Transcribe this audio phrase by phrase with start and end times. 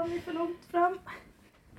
[0.00, 0.98] rumpan är för långt fram.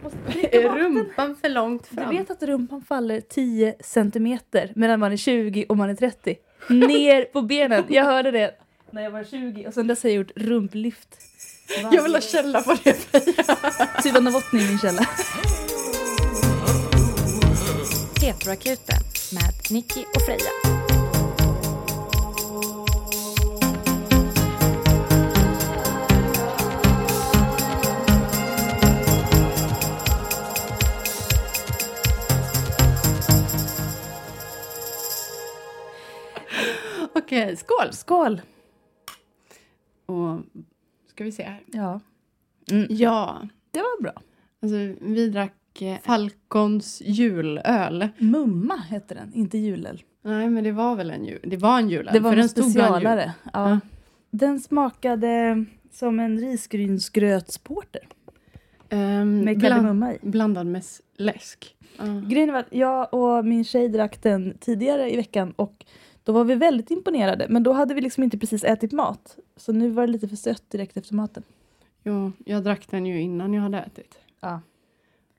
[0.03, 0.17] Måste
[0.57, 2.09] Är rumpan för långt Du fram?
[2.09, 6.35] vet att rumpan faller 10 centimeter medan man är 20 och man är 30.
[6.69, 7.83] Ner på benen.
[7.89, 8.55] Jag hörde det
[8.91, 11.17] när jag var 20 och sen dess har jag gjort rumplyft.
[11.91, 12.95] Jag vill ha källa på det.
[14.03, 15.01] Syvende botten i min källa.
[18.21, 18.97] Retroakuten
[19.31, 20.80] med Nicky och Freja.
[37.31, 37.93] Okej, skål!
[37.93, 38.41] Skål!
[40.05, 40.39] Och
[41.07, 41.59] ska vi se här.
[41.65, 41.99] Ja,
[42.89, 44.11] Ja, det var bra.
[44.61, 48.07] alltså vi drack eh, Falcons julöl.
[48.17, 50.03] Mumma heter den, inte julöl.
[50.21, 51.39] Nej, men det var väl en jul.
[51.43, 52.13] Det var en julöl.
[52.13, 52.99] Det var för en den stod bland jul.
[53.01, 53.33] specialare.
[53.53, 53.69] Ja.
[53.69, 53.79] Ja.
[54.31, 58.07] Den smakade som en risgrynsgrötsporter
[58.89, 60.17] Ehm, med kardemumma i.
[60.21, 61.75] blandad med s- läsk.
[61.97, 62.03] Ja.
[62.29, 65.85] Grejen var att jag och min tjej drack den tidigare i veckan och
[66.23, 67.45] då var vi väldigt imponerade.
[67.49, 69.37] Men då hade vi liksom inte precis ätit mat.
[69.55, 71.43] Så nu var det lite för sött direkt efter maten.
[72.03, 74.17] Jo, jag drack den ju innan jag hade ätit.
[74.39, 74.61] Ja.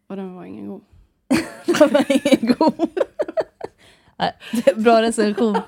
[0.07, 0.83] Och den var ingen god.
[1.79, 2.91] Den var ingen god.
[4.77, 5.59] Bra recension.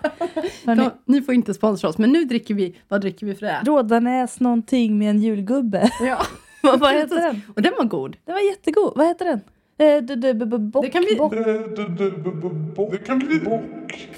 [0.65, 3.61] Då, ni får inte sponsra oss, men nu dricker vi, vad dricker vi för det?
[3.65, 5.91] Rådanäs någonting med en julgubbe.
[6.01, 6.27] Ja.
[6.62, 7.42] Vad, vad heter den?
[7.57, 8.17] Och den var god.
[8.25, 8.92] Den var jättegod.
[8.97, 9.41] Vad heter den?
[9.78, 10.00] Eh,
[10.47, 13.62] bock- Det kan vi- bock- Det kan bli bock.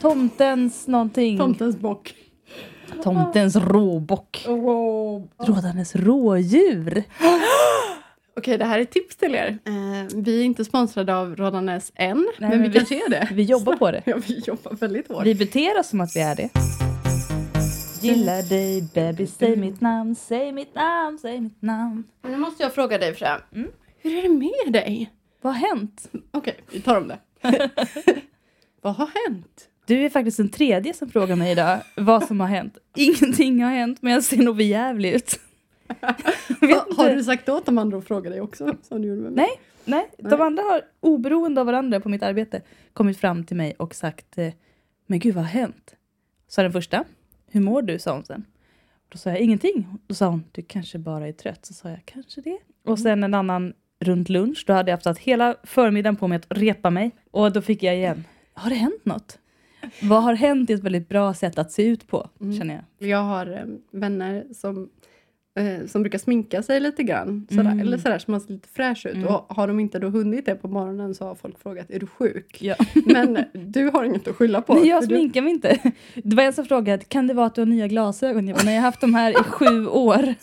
[0.00, 1.38] Tomtens någonting.
[1.38, 2.14] Tomtens bock.
[3.02, 4.44] Tomtens råbock.
[4.48, 5.22] Oh.
[5.38, 7.02] Rådanäs rådjur.
[8.38, 9.58] Okej, det här är ett tips till er.
[9.64, 9.72] Eh,
[10.16, 13.28] vi är inte sponsrade av Rådanäs än, Nej, men, men vi vi- kanske är det.
[13.32, 14.02] Vi jobbar på det.
[14.06, 15.27] Ja, vi jobbar väldigt hårt.
[15.27, 16.48] Vi beter oss som att vi är det.
[18.02, 22.04] Gillar dig baby, säg mitt namn, säg mitt namn, säg mitt namn.
[22.28, 23.40] Nu måste jag fråga dig, Freja.
[23.54, 23.68] Mm.
[23.98, 25.10] Hur är det med dig?
[25.41, 26.11] Vad har hänt?
[26.31, 27.19] Okej, vi tar om det.
[28.81, 29.69] vad har hänt?
[29.87, 32.79] Du är faktiskt den tredje som frågar mig idag vad som har hänt.
[32.97, 35.41] Ingenting har hänt, men jag ser nog jävlig ut.
[36.96, 38.77] Har du sagt åt de andra att fråga dig också?
[38.83, 39.46] Som du gjorde med mig?
[39.85, 43.75] Nej, Nej, de andra har oberoende av varandra på mitt arbete kommit fram till mig
[43.79, 44.52] och sagt eh,
[45.07, 45.95] Men gud, vad har hänt?
[46.48, 47.05] Sa den första.
[47.51, 47.98] Hur mår du?
[47.98, 48.45] sa hon sen.
[49.08, 49.86] Då sa jag ingenting.
[50.07, 51.67] Då sa hon, du kanske bara är trött.
[51.67, 52.58] Så sa jag, kanske det.
[52.85, 54.64] Och sen en annan runt lunch.
[54.67, 57.11] Då hade jag haft hela förmiddagen på mig att repa mig.
[57.30, 58.24] Och då fick jag igen,
[58.55, 59.39] har det hänt något?
[60.02, 62.58] Vad har hänt är ett väldigt bra sätt att se ut på, Mm.
[62.58, 63.08] känner jag.
[63.08, 64.89] Jag har eh, vänner som,
[65.58, 67.46] eh, som brukar sminka sig lite grann.
[67.51, 67.80] Sådär, Mm.
[67.80, 69.14] Eller sådär, så man ser lite fräsch ut.
[69.14, 69.27] Mm.
[69.29, 72.07] Och har de inte då hunnit det på morgonen så har folk frågat, är du
[72.07, 72.57] sjuk?
[72.63, 72.74] Ja.
[73.07, 74.74] Men du har inget att skylla på.
[74.74, 75.78] Nej, jag för du- sminkar mig inte.
[76.14, 78.48] Det var en som frågade, kan det vara att du har nya glasögon?
[78.48, 80.34] Jag bara, nej, jag har haft de här i sju år.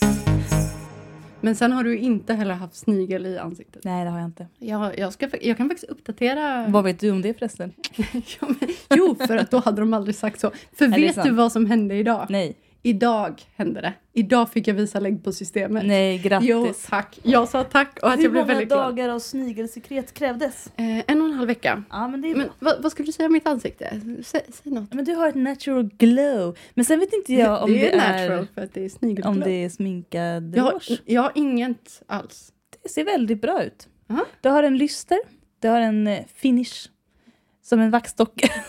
[1.43, 3.83] Men sen har du inte heller haft snigel i ansiktet.
[3.83, 4.47] Nej, det har jag inte.
[4.59, 6.67] Jag, jag, ska, jag kan faktiskt uppdatera.
[6.67, 7.73] Vad vet du om det förresten?
[8.13, 10.51] Ja, men, jo, för att då hade de aldrig sagt så.
[10.73, 12.25] För är vet du vad som hände idag?
[12.29, 12.55] Nej.
[12.85, 13.93] Idag hände det.
[14.13, 15.85] Idag fick jag visa lägg på systemet.
[15.85, 16.49] Nej, grattis.
[16.49, 17.19] Jo, tack.
[17.23, 18.79] Jag sa tack och att Hur jag blev många väldigt glad.
[18.85, 20.67] dagar av snigelsekret krävdes?
[20.75, 21.83] Eh, en och en halv vecka.
[21.89, 24.01] Ja, men det är Men vad, vad skulle du säga om mitt ansikte?
[24.23, 24.93] Säg, säg något.
[24.93, 26.57] Men du har ett natural glow.
[26.73, 28.89] Men sen vet inte jag om det, det är natural är, för att det är
[28.89, 29.33] snigelglow.
[29.33, 32.49] om det är sminkad jag, har, jag har inget alls.
[32.83, 33.87] Det ser väldigt bra ut.
[34.09, 34.25] Aha.
[34.41, 35.17] Du har en lyster.
[35.59, 36.89] Du har en eh, finish.
[37.63, 38.47] Som en vaxdocka.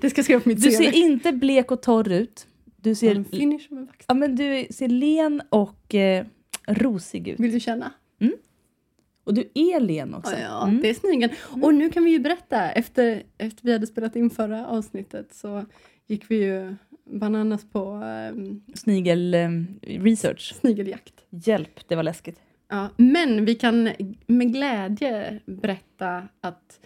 [0.00, 0.74] Det ska jag skriva på mitt Du CV.
[0.76, 2.46] ser inte blek och torr ut.
[2.76, 4.04] Du ser, en finish med vax.
[4.08, 6.24] ja, men du ser len och eh,
[6.66, 7.40] rosig ut.
[7.40, 7.92] Vill du känna?
[9.24, 10.32] Och du är len också.
[10.38, 10.82] Ja, Mm.
[10.82, 11.32] det är snigeln.
[11.62, 15.64] Och nu kan vi ju berätta, efter, efter vi hade spelat in förra avsnittet så
[16.06, 16.74] gick vi ju
[17.04, 17.92] bananas på
[18.34, 19.48] um, Snigel eh,
[19.82, 20.54] research.
[20.60, 21.14] snigeljakt.
[21.30, 22.40] Hjälp, det var läskigt.
[22.70, 23.88] Ja, men vi kan
[24.26, 26.80] med glädje berätta att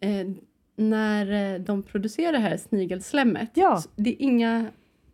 [0.00, 0.28] eh,
[0.76, 3.82] när eh, de producerar det här snigelslemmet, Ja.
[3.96, 4.66] det är inga,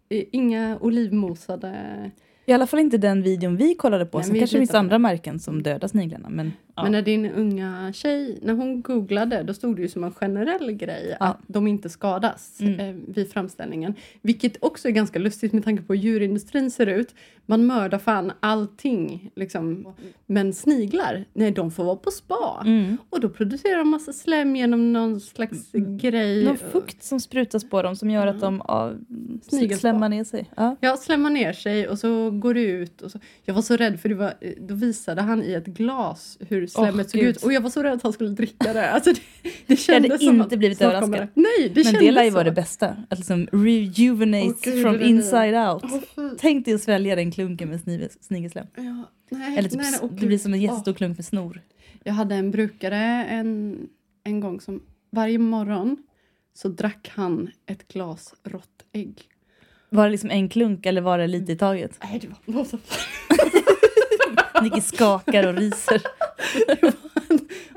[0.08, 2.10] eh, inga olivmosade...
[2.48, 4.18] I alla fall inte den videon vi kollade på.
[4.18, 6.28] Nej, Sen vi kanske det finns andra märken som dödar sniglarna.
[6.30, 6.82] Men, ja.
[6.82, 10.72] Men när din unga tjej, när hon googlade, då stod det ju som en generell
[10.72, 11.26] grej Ja.
[11.26, 12.80] att de inte skadas Mm.
[12.80, 13.94] eh, vid framställningen.
[14.22, 17.14] Vilket också är ganska lustigt med tanke på hur djurindustrin ser ut.
[17.46, 19.94] Man mördar fan allting, liksom.
[20.26, 22.62] Men sniglar, nej de får vara på spa.
[22.66, 22.96] Mm.
[23.10, 26.44] Och då producerar de massa slem genom någon slags grej.
[26.44, 28.92] Någon fukt som sprutas på dem som gör att de ja,
[29.42, 29.80] Snigelspa.
[29.80, 30.50] slämmar ner sig.
[30.56, 30.76] Ja.
[30.80, 33.02] Ja, slämmar ner sig och så går det ut.
[33.02, 33.18] Och så.
[33.44, 37.10] Jag var så rädd för det var, då visade han i ett glas hur slemmet
[37.10, 37.28] såg Gud.
[37.36, 37.42] ut.
[37.44, 38.90] Och jag var så rädd att han skulle dricka det.
[38.90, 41.12] Alltså det, det Jag kändes hade som inte att blivit överraskad.
[41.12, 41.28] det.
[41.34, 42.96] Nej, det Men det lär ju vara det bästa.
[43.10, 45.84] Att liksom rejuvenate gud, from det inside out.
[46.16, 46.22] Fy.
[46.38, 48.66] Tänk dig att svälja den klunken med snigelslem.
[48.76, 51.60] Ja, Nej, Eller typ, nej, nej, det blir som en jättestor klump med snor.
[52.04, 53.78] Jag hade en brukare en,
[54.24, 55.96] en gång som varje morgon
[56.54, 59.22] så drack han ett glas rått ägg.
[59.88, 61.98] Var det liksom en klunk eller var det lite i taget?
[62.02, 62.72] Nej, det var något.
[64.62, 66.02] Nicky skakar och ryser.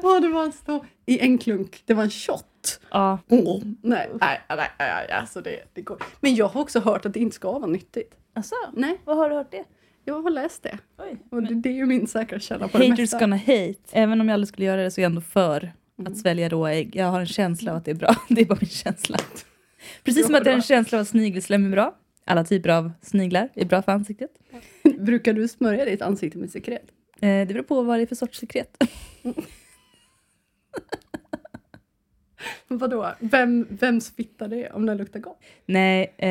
[0.03, 0.85] Åh, det var en stor...
[1.05, 1.81] I en klunk.
[1.85, 2.79] Det var en shot.
[2.91, 3.19] Ja.
[3.29, 5.97] Åh, nej, nej, nej, nej, alltså det, det går.
[6.19, 8.13] Men jag har också hört att det inte ska vara nyttigt.
[8.35, 9.63] Alltså, Nej, vad har du hört det?
[10.05, 10.77] jag har läst det.
[10.97, 11.17] Oj.
[11.31, 13.19] Och det, det är ju min säkra källa på det Haters mesta.
[13.19, 13.75] gonna hate.
[13.91, 16.11] Även om jag aldrig skulle göra det så är jag ändå för Mm.
[16.11, 16.95] att svälja råa ägg.
[16.95, 18.15] Jag har en känsla av att det är bra.
[18.29, 19.17] Det är bara min känsla.
[20.03, 21.95] Precis som att jag har en känsla av att snigelslem är bra.
[22.25, 24.31] Alla typer av sniglar är bra för ansiktet.
[24.99, 26.83] Brukar du smörja ditt ansikte med sekret?
[27.21, 28.77] Eh, det beror på vad det är för sorts sekret.
[32.67, 33.11] Vadå?
[33.19, 35.39] Vem, vems fitta det är om den luktar gott?
[35.65, 36.29] Nej, eh,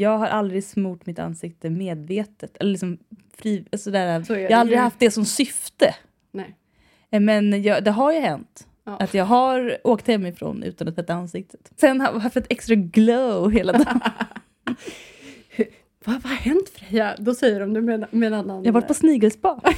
[0.00, 2.56] jag har aldrig smort mitt ansikte medvetet.
[2.56, 2.98] Eller liksom
[3.36, 4.22] fri, sådär.
[4.22, 5.94] Så är Jag det har aldrig haft det som syfte.
[6.30, 6.56] Nej.
[7.10, 8.67] Eh, Men jag, det har ju hänt.
[8.88, 8.96] Ja.
[8.96, 11.72] Att jag har åkt hemifrån utan att tvätta ansiktet.
[11.76, 14.00] Sen har jag haft ett extra glow hela dagen.
[16.04, 17.16] Vad, vad har hänt Freja?
[17.18, 18.64] Då säger de det med, med en annan...
[18.64, 19.60] Jag har varit på snigelspa.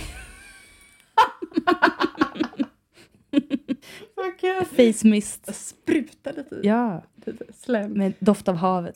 [4.41, 4.65] Kul.
[4.65, 5.43] Face mist.
[5.47, 6.59] Jag sprutade typ.
[6.65, 7.93] Ja, Lite slem.
[7.93, 8.95] med doft av havet.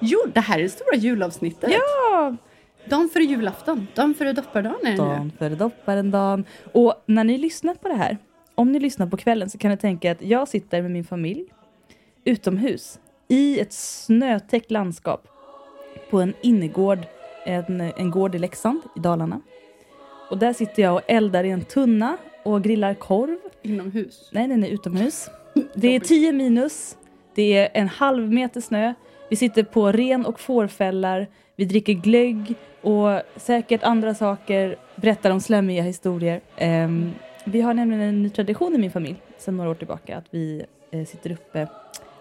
[0.00, 1.70] Jo, det här är det stora julavsnittet.
[1.72, 2.36] Ja!
[2.88, 3.86] Dagen före julafton.
[3.94, 4.96] Dagen före doppardagen är det.
[4.96, 6.44] Dan före dopparendagen.
[6.72, 8.18] Och när ni lyssnar på det här,
[8.54, 11.44] om ni lyssnar på kvällen så kan ni tänka att jag sitter med min familj
[12.24, 12.98] utomhus
[13.28, 15.28] i ett snötäckt landskap
[16.10, 16.98] på en innergård,
[17.46, 19.40] en, en gård i Leksand i Dalarna.
[20.30, 23.38] Och där sitter jag och eldar i en tunna och grillar korv.
[23.62, 24.30] Inomhus.
[24.32, 25.28] Nej, nej, nej, utomhus.
[25.74, 26.96] Det är 10 minus,
[27.34, 28.94] det är en halv meter snö,
[29.28, 31.26] vi sitter på ren och fårfällar,
[31.56, 36.40] vi dricker glögg och säkert andra saker, berättar om slemmiga historier.
[36.60, 37.12] Um,
[37.44, 40.64] vi har nämligen en ny tradition i min familj sedan några år tillbaka att vi
[40.90, 41.68] eh, sitter uppe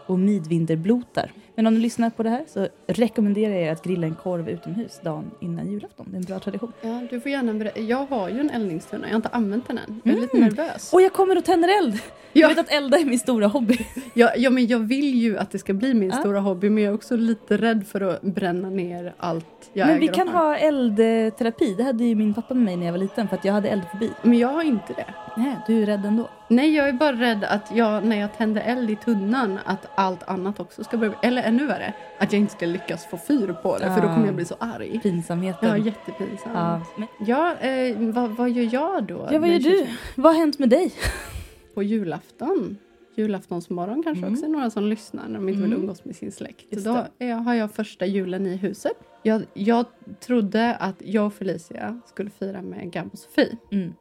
[0.05, 1.31] och midvinterblotar.
[1.55, 4.49] Men om du lyssnar på det här så rekommenderar jag er att grilla en korv
[4.49, 6.05] utomhus dagen innan julafton.
[6.09, 6.71] Det är en bra tradition.
[6.81, 7.79] Ja, du får gärna berätta.
[7.79, 9.07] Jag har ju en eldningstunna.
[9.07, 10.01] Jag har inte använt den än.
[10.03, 10.93] Jag är lite nervös.
[10.93, 11.99] Och jag kommer och tänder eld!
[12.33, 12.41] Ja.
[12.41, 13.77] Jag vet att elda är min stora hobby.
[14.13, 16.15] Ja, ja, men jag vill ju att det ska bli min Ja.
[16.15, 16.69] stora hobby.
[16.69, 20.13] Men jag är också lite rädd för att bränna ner allt jag Men vi äger
[20.13, 21.73] kan ha eldterapi.
[21.77, 23.69] Det hade ju min pappa med mig när jag var liten för att jag hade
[23.69, 24.09] eldfobi.
[24.21, 25.05] Men jag har inte det.
[25.37, 26.29] Nej, du är rädd ändå.
[26.47, 30.23] Nej, jag är bara rädd att jag, när jag tänder eld i tunnan, att allt
[30.23, 31.13] annat också ska börja...
[31.21, 34.25] Eller ännu värre, att jag inte ska lyckas få fyr på det, för då kommer
[34.25, 34.99] jag bli så arg.
[35.03, 35.69] Pinsamheten.
[35.69, 36.53] Ja, jättepinsamt.
[36.55, 36.81] Ja.
[37.27, 39.27] Ja, Men, eh, vad, vad gör jag då?
[39.31, 39.63] ja, vad gör du?
[39.77, 39.87] 23?
[40.15, 40.91] Vad har hänt med dig?
[41.73, 42.77] På julafton.
[43.17, 44.33] Julaftonsmorgon kanske Mm.
[44.33, 45.81] också är några som lyssnar när de inte vill Mm.
[45.81, 46.65] umgås med sin släkt.
[46.69, 48.93] Just då är, har jag första julen i huset.
[49.23, 49.85] Jag, jag
[50.19, 53.57] trodde att jag och Felicia skulle fira med Gab och Sofie.
[53.71, 53.93] Mm.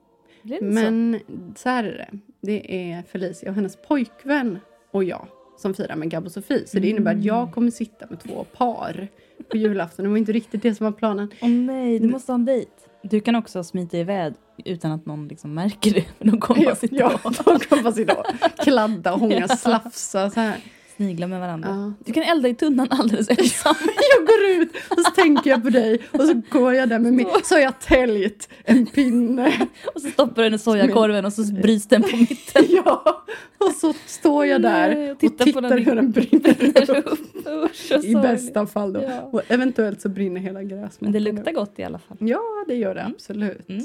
[0.43, 0.65] Det så?
[0.65, 1.21] Men
[1.57, 2.19] så här är det.
[2.41, 4.59] Det är Felicia och hennes pojkvän
[4.91, 5.27] och jag
[5.65, 6.67] som firar med Gab och Sofie.
[6.67, 7.27] Så det innebär att Mm.
[7.27, 9.09] jag kommer sitta med två par
[9.51, 10.05] på julafton.
[10.05, 11.31] Det var inte riktigt det som var planen.
[11.43, 12.71] Åh nej, du måste ha en dejt.
[13.03, 14.35] Du kan också smita iväg
[14.65, 16.05] utan att någon liksom märker det.
[16.19, 18.27] För de kommer bara sitta ja, och de kommer bara sitta och
[18.65, 19.57] kladda, hånga, Ja.
[19.57, 20.57] slafsa så här.
[20.97, 21.69] Snigla med varandra.
[21.69, 21.93] Ja.
[22.05, 23.75] Du kan elda i tunnan alldeles ensam.
[24.17, 27.13] Jag går ut och så tänker jag på dig och så går jag där med
[27.13, 29.53] min, så har jag täljt en pinne.
[29.95, 32.65] och så stoppar du den i sojakorven och så bryts den på mitten.
[32.85, 33.25] Ja,
[33.59, 35.85] och så står jag där Nej, och tittar tittar, på den.
[35.87, 38.05] hur den brinner upp.
[38.05, 39.03] I bästa fall då.
[39.03, 39.21] Ja.
[39.21, 42.17] Och eventuellt så brinner hela gräsmattan Men det luktar gott i alla fall.
[42.21, 43.13] Ja, det gör det Mm.
[43.17, 43.69] absolut.
[43.69, 43.85] Mm.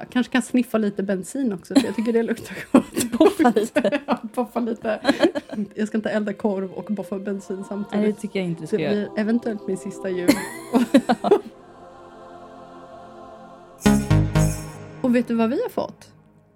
[0.00, 3.12] Jag kanske kan sniffa lite bensin också, för jag tycker det luktar gott.
[3.18, 4.00] Poffa lite.
[4.06, 5.00] ja, poffa lite.
[5.74, 8.20] Jag ska inte elda korv och boffa bensin Nej, det samtidigt.
[8.20, 8.92] tycker jag inte du Det ska göra.
[8.92, 10.30] blir eventuellt min sista jul.
[15.02, 16.12] och vet du vad vi har fått?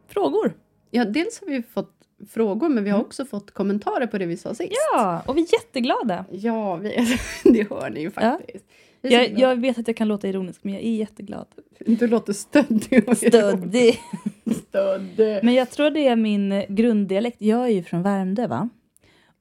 [0.09, 0.53] Frågor?
[0.91, 1.93] Ja, dels har vi fått
[2.31, 3.07] frågor, men vi har Mm.
[3.07, 4.73] också fått kommentarer på det vi sa sist.
[4.93, 6.25] Ja, och vi är jätteglada.
[6.31, 8.55] Ja, vi, det hör ni ju faktiskt.
[8.55, 8.65] Är så
[9.01, 11.47] Jag, jag vet att jag kan låta ironisk, men jag är jätteglad.
[11.87, 13.17] Du låter stöddig.
[13.17, 14.01] Stöddig.
[14.69, 15.41] Stöddig.
[15.43, 17.37] Men jag tror det är min grunddialekt.
[17.41, 18.69] Jag är ju från Värmdö, va?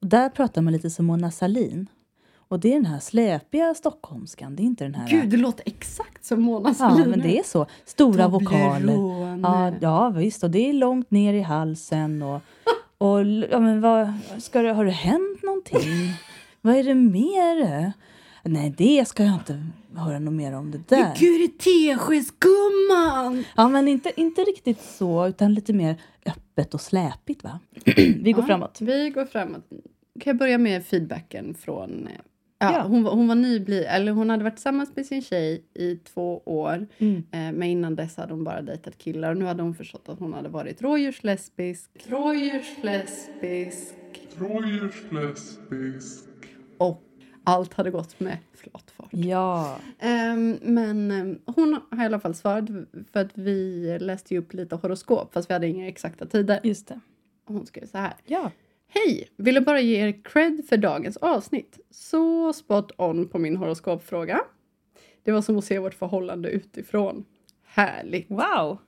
[0.00, 1.88] Och där pratar man lite som Mona Sahlin.
[2.48, 5.08] Och det är den här släpiga stockholmskan, det är inte den här...
[5.08, 7.10] Gud, det låter exakt som Mona ja, Sahlin.
[7.10, 7.66] men det är så.
[7.84, 8.94] Stora vokaler.
[9.42, 10.44] Ja, ja, visst.
[10.44, 12.22] Och det är långt ner i halsen.
[12.22, 12.40] Och,
[12.98, 16.12] och ja, men vad, ska det, har det hänt någonting?
[16.60, 17.92] vad är det mer?
[18.48, 19.62] Nej, det ska jag inte
[19.94, 20.98] höra något mer om det där.
[21.02, 23.44] Men Gud, det är teskedsgumman!
[23.56, 27.60] Ja, men inte, inte riktigt så, utan lite mer öppet och släpigt, va?
[27.96, 28.80] Vi går Ja, framåt.
[28.80, 29.68] Vi går framåt.
[30.20, 32.12] Kan jag börja med feedbacken från eh,
[32.58, 32.82] Ja, Ja.
[32.82, 36.42] Hon, var, hon var nybli, eller hon hade varit tillsammans med sin tjej i två
[36.44, 36.86] år.
[36.98, 37.16] Mm.
[37.16, 39.30] Eh, men innan dess hade hon bara dejtat killar.
[39.30, 41.90] Och nu hade hon förstått att hon hade varit rådjurslesbisk.
[42.06, 43.94] Rådjurslesbisk.
[44.38, 46.24] Rådjurslesbisk.
[46.78, 47.02] Och
[47.48, 49.08] allt hade gått med flat fart.
[49.10, 49.76] Ja.
[49.98, 52.64] Ehm, men ehm, hon har i alla fall svarat
[53.12, 56.60] för att vi läste upp lite horoskop fast vi hade inga exakta tider.
[56.62, 57.00] Just det.
[57.46, 58.14] Och hon skrev så här.
[58.26, 58.50] Ja.
[58.88, 59.28] Hej!
[59.36, 61.78] Ville bara ge er cred för dagens avsnitt.
[61.90, 64.40] Så spot on på min horoskopfråga.
[65.22, 67.24] Det var som att se vårt förhållande utifrån.
[67.64, 68.30] Härligt!
[68.30, 68.78] Wow.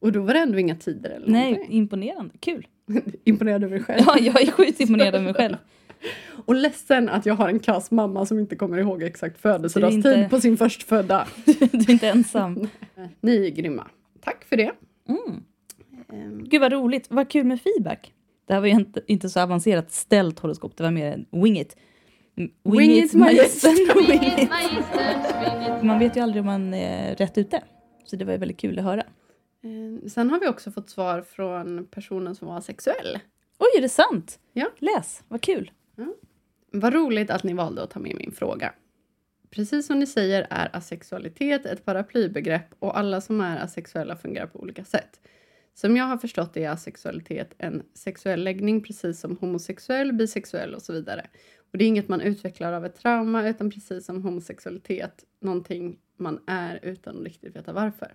[0.00, 1.76] Och då var det ändå inga tider eller Nej, någonting.
[1.76, 2.34] imponerande.
[2.40, 2.66] Kul.
[3.24, 4.02] Imponerad över dig själv.
[4.06, 5.56] Ja, jag är sjukt imponerad av mig själv.
[6.46, 10.28] Och ledsen att jag har en kass mamma som inte kommer ihåg exakt födelsedagstid inte-
[10.30, 11.28] på sin förstfödda.
[11.44, 11.52] Du
[11.82, 12.68] är inte ensam.
[13.20, 13.86] Ni är grymma.
[14.20, 14.72] Tack för det.
[15.08, 15.42] Mm.
[16.12, 17.06] Ehm, Gud vad roligt.
[17.10, 18.12] Vad kul med feedback.
[18.46, 20.76] Det här var ju inte, inte så avancerat ställt horoskop.
[20.76, 21.76] Det var mer en wing it.
[22.36, 24.06] Mm, Wing it, magistern.
[24.08, 24.50] Wing it.
[25.82, 27.62] Man vet ju aldrig om man är rätt ute.
[28.04, 29.00] Så det var ju väldigt kul att höra.
[29.00, 33.18] Eh, Sen har vi också fått svar från personen som var sexuell.
[33.58, 34.38] Oj, är det sant?
[34.52, 34.66] Ja.
[34.78, 35.70] Läs, vad kul.
[35.98, 36.14] Mm.
[36.70, 38.74] Vad roligt att ni valde att ta med min fråga.
[39.50, 44.60] Precis som ni säger är asexualitet ett paraplybegrepp och alla som är asexuella fungerar på
[44.60, 45.20] olika sätt.
[45.74, 50.92] Som jag har förstått är asexualitet en sexuell läggning precis som homosexuell, bisexuell och så
[50.92, 51.26] vidare.
[51.72, 56.40] Och det är inget man utvecklar av ett trauma utan precis som homosexualitet någonting man
[56.46, 58.14] är utan att riktigt veta varför.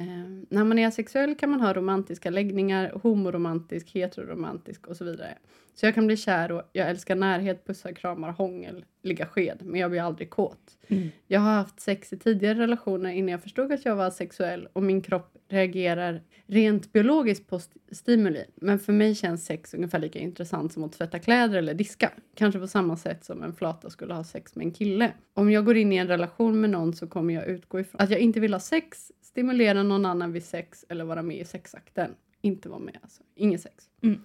[0.00, 0.06] Eh,
[0.48, 5.38] när man är asexuell kan man ha romantiska läggningar, homoromantisk, heteroromantisk och så vidare.
[5.74, 9.80] Så jag kan bli kär och jag älskar närhet, pussar, kramar, hångel, ligga sked, men
[9.80, 10.78] jag blir aldrig kåt.
[10.88, 11.08] Mm.
[11.26, 14.82] Jag har haft sex i tidigare relationer innan jag förstod att jag var sexuell och
[14.82, 18.44] min kropp reagerar rent biologiskt på st- stimuli.
[18.54, 22.10] Men för mig känns sex ungefär lika intressant som att tvätta kläder eller diska.
[22.34, 25.12] Kanske på samma sätt som en flata skulle ha sex med en kille.
[25.34, 28.10] Om jag går in i en relation med någon så kommer jag utgå ifrån att
[28.10, 32.14] jag inte vill ha sex, stimulera någon annan vid sex eller vara med i sexakten.
[32.40, 33.22] Inte vara med alltså.
[33.34, 33.84] Inget sex.
[34.02, 34.20] Mm.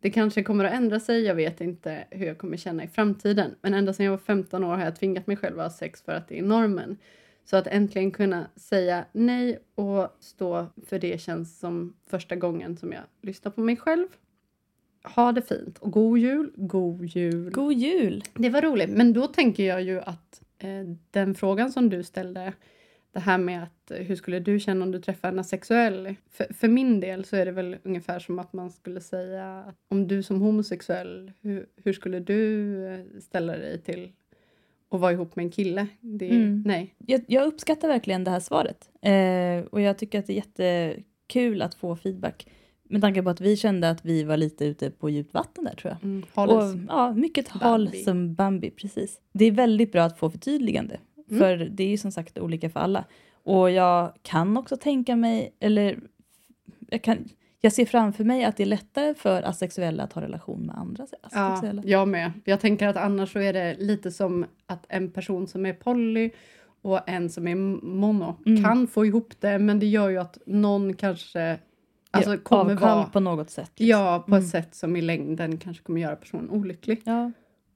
[0.00, 3.54] Det kanske kommer att ändra sig, jag vet inte hur jag kommer känna i framtiden.
[3.62, 6.02] Men ända sedan jag var 15 år har jag tvingat mig själv att ha sex
[6.02, 6.98] för att det är normen.
[7.44, 12.92] Så att äntligen kunna säga nej och stå för det känns som första gången som
[12.92, 14.08] jag lyssnar på mig själv.
[15.04, 17.50] Ha det fint och god jul, god jul.
[17.50, 18.24] God jul.
[18.34, 22.52] Det var roligt, men då tänker jag ju att eh, den frågan som du ställde,
[23.12, 26.14] det här med att eh, hur skulle du känna om du träffade en asexuell?
[26.30, 29.76] För, för min del så är det väl ungefär som att man skulle säga att
[29.88, 34.12] om du som homosexuell, hur, hur skulle du eh, ställa dig till
[34.90, 35.86] att vara ihop med en kille?
[36.00, 36.62] Det, Mm.
[36.66, 36.94] Nej.
[37.06, 38.90] Jag, jag uppskattar verkligen det här svaret.
[39.02, 42.46] Eh, och jag tycker att det är jättekul att få feedback.
[42.84, 45.74] Med tanke på att vi kände att vi var lite ute på djupt vatten där
[45.74, 46.04] tror jag.
[46.04, 48.02] Mm, Och, ja, mycket Bambi.
[48.02, 49.20] som Bambi, precis.
[49.32, 50.98] Det är väldigt bra att få förtydligande.
[51.32, 51.38] Mm.
[51.40, 53.04] För det är ju som sagt olika för alla.
[53.44, 55.98] Och jag kan också tänka mig, eller
[56.88, 57.28] jag, kan,
[57.60, 61.06] jag ser framför mig att det är lättare för asexuella att ha relation med andra
[61.10, 61.82] ja, asexuella.
[61.84, 62.32] jag med.
[62.44, 66.30] Jag tänker att annars så är det lite som att en person som är poly
[66.82, 68.64] och en som är mono Mm.
[68.64, 71.58] kan få ihop det men det gör ju att någon kanske
[72.10, 73.70] alltså, Ja, kommer vara på något sätt.
[73.76, 73.86] liksom.
[74.00, 74.44] Ja, på Mm.
[74.44, 77.02] ett sätt som i längden kanske kommer göra personen olycklig.
[77.04, 77.32] Ja,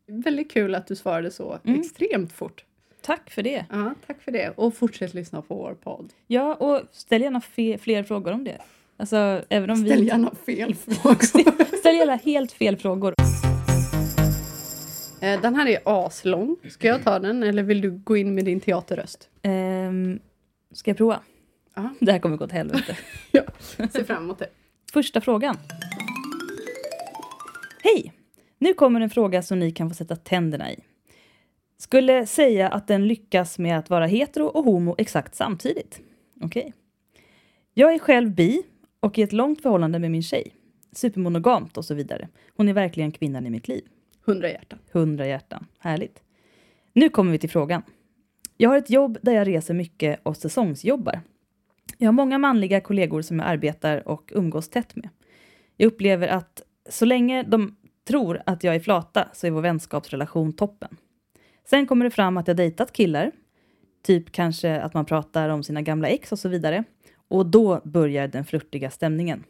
[0.08, 1.80] Väldigt kul att du svarade så Mm.
[1.80, 2.64] extremt fort.
[3.06, 3.64] Tack för det.
[3.70, 4.50] Ja, tack för det.
[4.56, 6.12] Och fortsätt lyssna på vår podd.
[6.26, 8.58] Ja, och ställ gärna fe- fler frågor om det.
[8.96, 10.06] Alltså, även om Ställ vi...
[10.06, 11.76] gärna fel frågor.
[11.78, 13.14] Ställ gärna helt fel frågor.
[15.20, 16.56] Eh, den här är aslång.
[16.70, 19.28] Ska jag ta den eller vill du gå in med din teaterröst?
[19.42, 20.18] Ehm,
[20.72, 21.20] ska jag prova?
[21.74, 21.90] Ja.
[22.00, 22.96] Det här kommer gå åt helvete.
[23.32, 23.42] Ja,
[23.92, 24.48] se fram emot det.
[24.92, 25.56] Första frågan.
[27.82, 28.12] Hej!
[28.58, 30.78] Nu kommer en fråga som ni kan få sätta tänderna i.
[31.78, 36.00] Skulle säga att den lyckas med att vara hetero och homo exakt samtidigt.
[36.40, 36.72] Okej.
[37.74, 38.62] Jag är själv bi
[39.00, 40.54] och i ett långt förhållande med min tjej.
[40.92, 42.28] Supermonogamt och så vidare.
[42.56, 43.84] Hon är verkligen kvinnan i mitt liv.
[44.24, 44.78] Hundra hjärtan.
[44.92, 45.66] Hundra hjärtan.
[45.78, 46.22] Härligt.
[46.92, 47.82] Nu kommer vi till frågan.
[48.56, 51.20] Jag har ett jobb där jag reser mycket och säsongsjobbar.
[51.98, 55.08] Jag har många manliga kollegor som jag arbetar och umgås tätt med.
[55.76, 57.76] Jag upplever att så länge de
[58.08, 60.96] tror att jag är flata så är vår vänskapsrelation toppen.
[61.70, 63.32] Sen kommer det fram att jag dejtat killar,
[64.06, 66.84] typ kanske att man pratar om sina gamla ex och så vidare.
[67.28, 69.44] Och då börjar den flörtiga stämningen.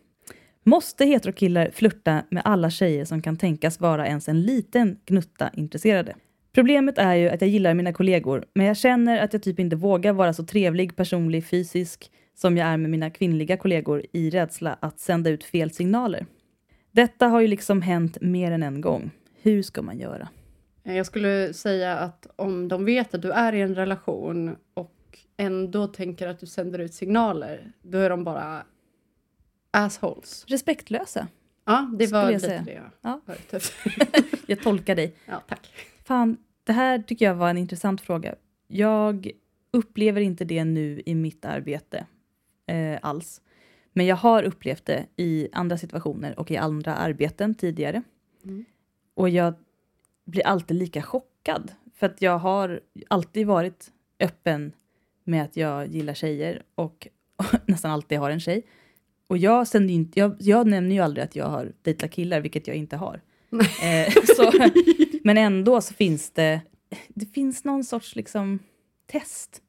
[0.64, 6.14] Måste heterokillar flirta med alla tjejer som kan tänkas vara ens en liten gnutta intresserade?
[6.52, 9.76] Problemet är ju att jag gillar mina kollegor, men jag känner att jag typ inte
[9.76, 14.76] vågar vara så trevlig, personlig, fysisk som jag är med mina kvinnliga kollegor i rädsla
[14.80, 16.26] att sända ut fel signaler.
[16.92, 19.11] Detta har ju liksom hänt mer än en gång.
[19.42, 20.28] Hur ska man göra?
[20.87, 25.19] Eh, Jag skulle säga att om de vet att du är i en relation och
[25.37, 28.64] ändå tänker att du sänder ut signaler, då är de bara
[29.71, 30.45] assholes.
[30.49, 31.28] Respektlösa.
[31.64, 32.62] Ja, det var lite säga.
[32.62, 33.21] det jag Ja.
[34.47, 35.14] Jag tolkar dig.
[35.26, 35.69] Ja, tack.
[36.05, 38.35] Fan, det här tycker jag var en intressant fråga.
[38.69, 39.31] Jag
[39.71, 42.07] upplever inte det nu i mitt arbete
[42.66, 43.40] eh, alls.
[43.93, 48.02] Men jag har upplevt det i andra situationer och i andra arbeten tidigare.
[48.45, 48.64] Mm.
[49.14, 49.55] Och jag
[50.26, 51.73] blir alltid lika chockad.
[51.95, 54.73] För att jag har alltid varit öppen
[55.25, 57.09] med att jag gillar tjejer och
[57.66, 58.62] nästan alltid har en tjej.
[59.28, 62.66] Och jag, sänder inte, jag, jag nämner ju aldrig att jag har dejtat killar, vilket
[62.66, 63.21] jag inte har.
[63.83, 64.52] Eh, så,
[65.25, 66.61] men ändå så finns det,
[67.09, 68.59] det finns någon sorts liksom
[69.06, 69.62] test.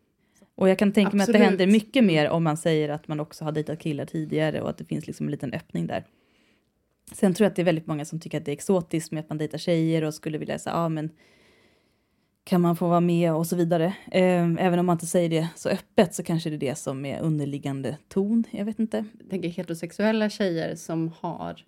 [0.56, 3.20] Och jag kan tänka mig att det händer mycket mer om man säger att man
[3.20, 6.06] också har dejtat killar tidigare och att det finns liksom en liten öppning där.
[7.12, 9.20] Sen tror jag att det är väldigt många som tycker att det är exotiskt med
[9.20, 11.10] att man dejtar tjejer och skulle vilja säga, ja ah, men
[12.44, 13.86] kan man få vara med och så vidare.
[14.12, 17.06] Eh, även om man inte säger det så öppet så kanske det är det som
[17.06, 18.44] är underliggande ton.
[18.52, 19.06] Jag vet inte.
[19.20, 21.66] Jag tänker heterosexuella tjejer som har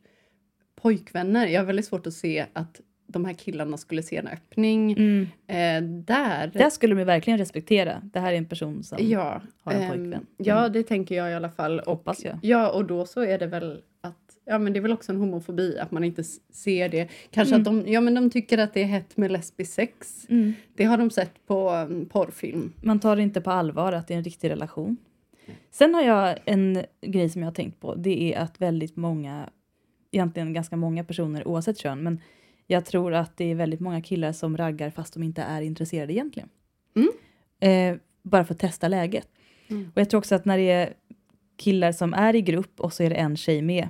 [0.81, 1.48] pojkvänner.
[1.48, 5.22] Jag har väldigt svårt att se att de här killarna skulle se en öppning Mm.
[5.48, 6.48] eh, där.
[6.53, 8.01] Där skulle de verkligen respektera.
[8.13, 10.25] Det här är en person som Ja, har en ehm, pojkvän.
[10.38, 10.74] ja, Mm.
[10.74, 11.79] det tänker jag i alla fall.
[11.79, 12.39] Och, Hoppas jag.
[12.41, 15.18] Ja, och då så är det väl att Ja, men det är väl också en
[15.18, 17.08] homofobi att man inte ser det.
[17.32, 17.62] Kanske Mm.
[17.62, 20.25] att de, ja, men de tycker att det är hett med lesbisk sex.
[20.29, 20.53] Mm.
[20.75, 22.74] Det har de sett på um, porrfilm.
[22.82, 24.98] Man tar det inte på allvar att det är en riktig relation.
[25.72, 27.96] Sen har jag en grej som jag har tänkt på.
[27.96, 29.50] Det är att väldigt många,
[30.12, 32.22] egentligen ganska många personer oavsett kön, men
[32.68, 36.13] jag tror att det är väldigt många killar som raggar fast de inte är intresserade
[36.13, 36.50] egentligen.
[36.96, 37.10] Mm.
[37.60, 39.27] Eh, bara för att testa läget.
[39.70, 39.91] Mm.
[39.96, 40.94] Och jag tror också att när det är
[41.58, 43.88] killar som är i grupp och så är det en tjej med,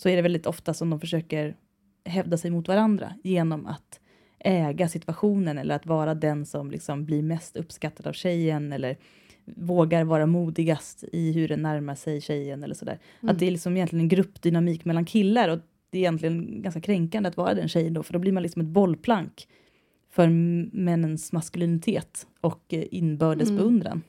[0.00, 1.56] så är det väldigt ofta som de försöker
[2.04, 4.00] hävda sig mot varandra genom att
[4.38, 8.96] äga situationen eller att vara den som liksom blir mest uppskattad av tjejen eller
[9.44, 12.98] vågar vara modigast i hur den närmar sig tjejen eller sådär.
[13.20, 13.32] Mm.
[13.32, 15.58] Att det är liksom egentligen en gruppdynamik mellan killar och
[15.90, 18.62] det är egentligen ganska kränkande att vara den tjejen då, för då blir man liksom
[18.62, 19.48] ett bollplank
[20.10, 20.28] för
[20.76, 23.62] männens maskulinitet och eh, inbördes Mm.
[23.62, 24.02] beundran.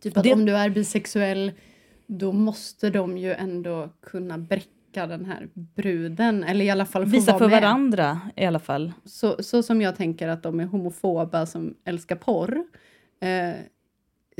[0.00, 1.52] Typ att det- om du är bisexuell
[2.06, 4.68] då måste de ju ändå kunna bräcka
[5.06, 6.44] den här bruden.
[6.44, 7.62] Eller i alla fall få Visa vara för med.
[7.62, 8.92] varandra i alla fall.
[9.04, 12.64] Så, så som jag tänker att de är homofoba som älskar porr.
[13.20, 13.54] Eh,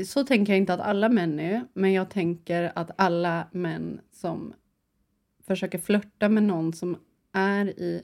[0.05, 1.65] så tänker jag inte att alla män är.
[1.73, 4.53] Men jag tänker att alla män som
[5.47, 6.97] försöker flörta med någon som
[7.33, 8.01] är i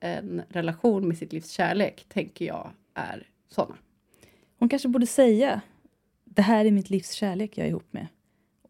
[0.00, 3.76] en relation med sitt livs kärlek, tänker jag är såna.
[4.58, 5.60] Hon kanske borde säga
[6.24, 8.06] det här är mitt livs kärlek jag är ihop med.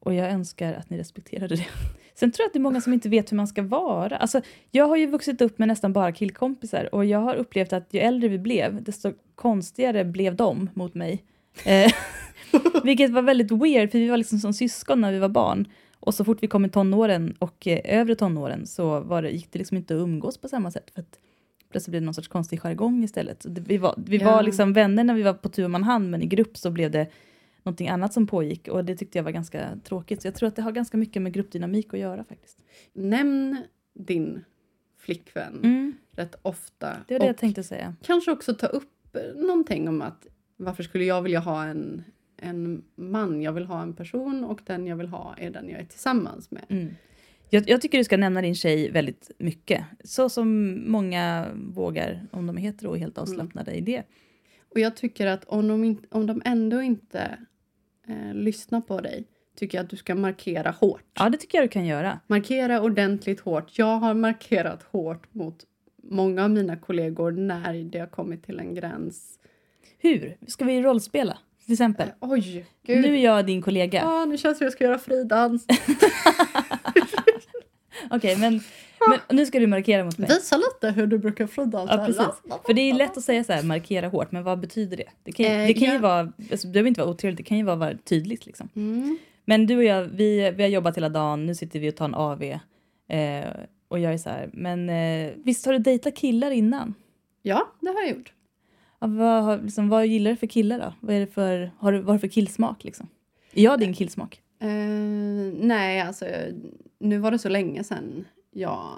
[0.01, 1.67] Och jag önskar att ni respekterade det.
[2.19, 4.17] Sen tror jag att det är många som inte vet hur man ska vara.
[4.17, 7.95] Alltså, jag har ju vuxit upp med nästan bara killkompisar och jag har upplevt att
[7.95, 11.25] ju äldre vi blev, desto konstigare blev de mot mig.
[11.65, 11.93] Eh,
[12.85, 15.69] vilket var väldigt weird, för vi var liksom som syskon när vi var barn.
[16.01, 19.53] Och så fort vi kom i tonåren och eh, övre tonåren så var det, gick
[19.53, 20.91] det liksom inte att umgås på samma sätt.
[20.95, 21.19] För att
[21.71, 23.43] plötsligt blev det någon sorts konstig jargong istället.
[23.43, 24.31] Så det, vi var, vi Ja.
[24.33, 26.91] var liksom vänner när vi var på tur man hand, men i grupp så blev
[26.91, 27.07] det
[27.67, 30.23] någonting annat som pågick och det tyckte jag var ganska tråkigt.
[30.23, 32.63] Så jag tror att det har ganska mycket med gruppdynamik att göra faktiskt.
[32.93, 33.57] Nämn
[33.95, 34.45] din
[34.99, 36.97] flickvän Mm, rätt ofta.
[37.09, 37.95] det var det jag tänkte säga.
[38.03, 40.27] kanske också ta upp någonting om att
[40.57, 42.05] varför skulle jag vilja ha en,
[42.37, 43.43] en man?
[43.43, 46.51] Jag vill ha en person och den jag vill ha är den jag är tillsammans
[46.51, 46.65] med.
[46.69, 46.95] Mm.
[47.51, 49.85] Jag, jag tycker du ska nämna din tjej väldigt mycket.
[50.05, 54.03] Så som många vågar, om de är hetero, och helt avslappnade i det.
[54.69, 57.39] Och jag tycker att om de, in, om de ändå inte
[58.09, 59.25] eh, lyssnar på dig
[59.57, 61.03] tycker jag att du ska markera hårt.
[61.15, 62.21] Ja, det tycker jag du kan göra.
[62.27, 63.79] Markera ordentligt hårt.
[63.79, 65.65] Jag har markerat hårt mot
[66.03, 69.39] många av mina kollegor när det har kommit till en gräns.
[69.99, 70.37] Hur?
[70.47, 71.39] Ska vi rollspela?
[71.65, 72.09] Till exempel.
[72.21, 73.03] Oj, gud.
[73.03, 73.99] Nu är jag din kollega.
[73.99, 75.67] Ja, nu känns det som jag ska göra fridans.
[78.11, 78.61] Okej, men,
[79.09, 80.29] men nu ska du markera mot mig.
[80.29, 81.95] Visa lite hur du brukar fridansa.
[81.99, 82.27] Ja, precis.
[82.67, 85.09] För det är lätt att säga så här, markera hårt, men vad betyder det?
[85.23, 86.01] Det kan, ju- Eh, det kan ju ja.
[86.01, 88.69] vara, alltså, det behöver inte vara otrevligt, det kan ju vara, tydligt liksom.
[88.77, 89.19] Mm.
[89.45, 92.05] Men du och jag, vi, vi har jobbat hela dagen, nu sitter vi och tar
[92.05, 92.43] en AV.
[93.09, 93.45] Eh,
[93.89, 96.95] och jag är så här, men eh, visst har du dejtat killar innan?
[97.43, 98.33] Ja, det har jag gjort.
[99.01, 100.93] Ja, vad, liksom, vad gillar du för killar då?
[101.01, 103.09] Vad är det för, har du, vad har du för killsmak liksom?
[103.55, 104.41] Är jag din killsmak?
[104.61, 104.69] Eh,
[105.61, 106.25] nej, alltså
[107.01, 108.25] nu var det så länge sedan
[108.57, 108.97] jag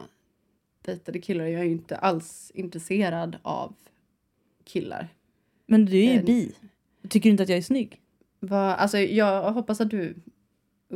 [0.84, 1.44] dejtade killar.
[1.44, 3.74] Jag är ju inte alls intresserad av
[4.64, 5.08] killar.
[5.66, 6.54] Men du är ju Eh, bi.
[7.08, 8.00] Tycker du inte att jag är snygg?
[8.40, 10.14] Va, alltså, jag hoppas att du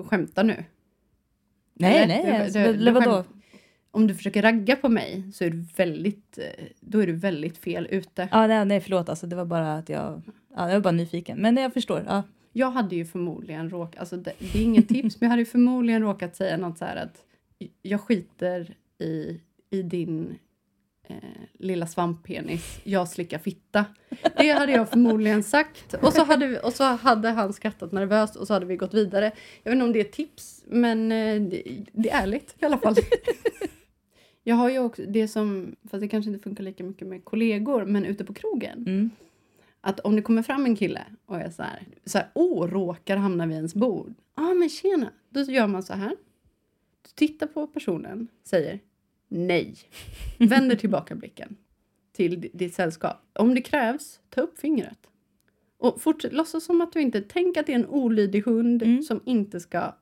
[0.07, 0.64] skämtar nu.
[1.75, 2.22] Nej, nej.
[2.27, 3.25] Du- alltså, du- vadå?
[3.90, 7.59] om du försöker ragga på mig så är du väldigt, eh, då är du väldigt
[7.59, 8.29] fel ute.
[8.33, 9.09] Ja, nej, nej förlåt.
[9.09, 10.22] Alltså, det var bara att jag,
[10.57, 11.38] ja, jag var bara nyfiken.
[11.38, 12.05] Men jag förstår.
[12.07, 12.22] Ja.
[12.53, 15.46] Jag hade ju förmodligen råkat, alltså det, det är inget tips, men jag hade ju
[15.46, 17.25] förmodligen råkat säga något så här att
[17.83, 20.38] jag skiter i, i din
[21.09, 21.16] eh,
[21.53, 23.85] lilla svamppenis, jag slickar fitta.
[24.37, 25.94] Det hade jag förmodligen sagt.
[25.94, 28.94] Och så, hade vi, och så hade han skrattat nervöst och så hade vi gått
[28.94, 29.33] vidare.
[29.62, 32.79] Jag vet inte om det är tips, men eh, det, det är ärligt i alla
[32.79, 32.94] fall.
[34.44, 37.85] Jag har ju också det som, fast det kanske inte funkar lika mycket med kollegor,
[37.85, 38.79] men ute på krogen.
[38.87, 39.11] Mm.
[39.81, 43.16] Att om det kommer fram en kille och är så här, så här åh, råkar
[43.16, 44.14] hamna vid ens bord.
[44.37, 45.12] Ja, ah, men tjena.
[45.31, 46.16] Då gör man så här.
[47.02, 48.80] Du tittar på personen, säger
[49.28, 49.74] nej.
[50.38, 51.56] Vänder tillbaka blicken
[52.12, 53.16] till di- ditt sällskap.
[53.32, 54.98] Om det krävs, ta upp fingret.
[55.78, 57.20] Och fortsätt låtsas som att du inte...
[57.20, 59.02] Tänk att det är en olydig hund Mm.
[59.02, 59.94] som inte ska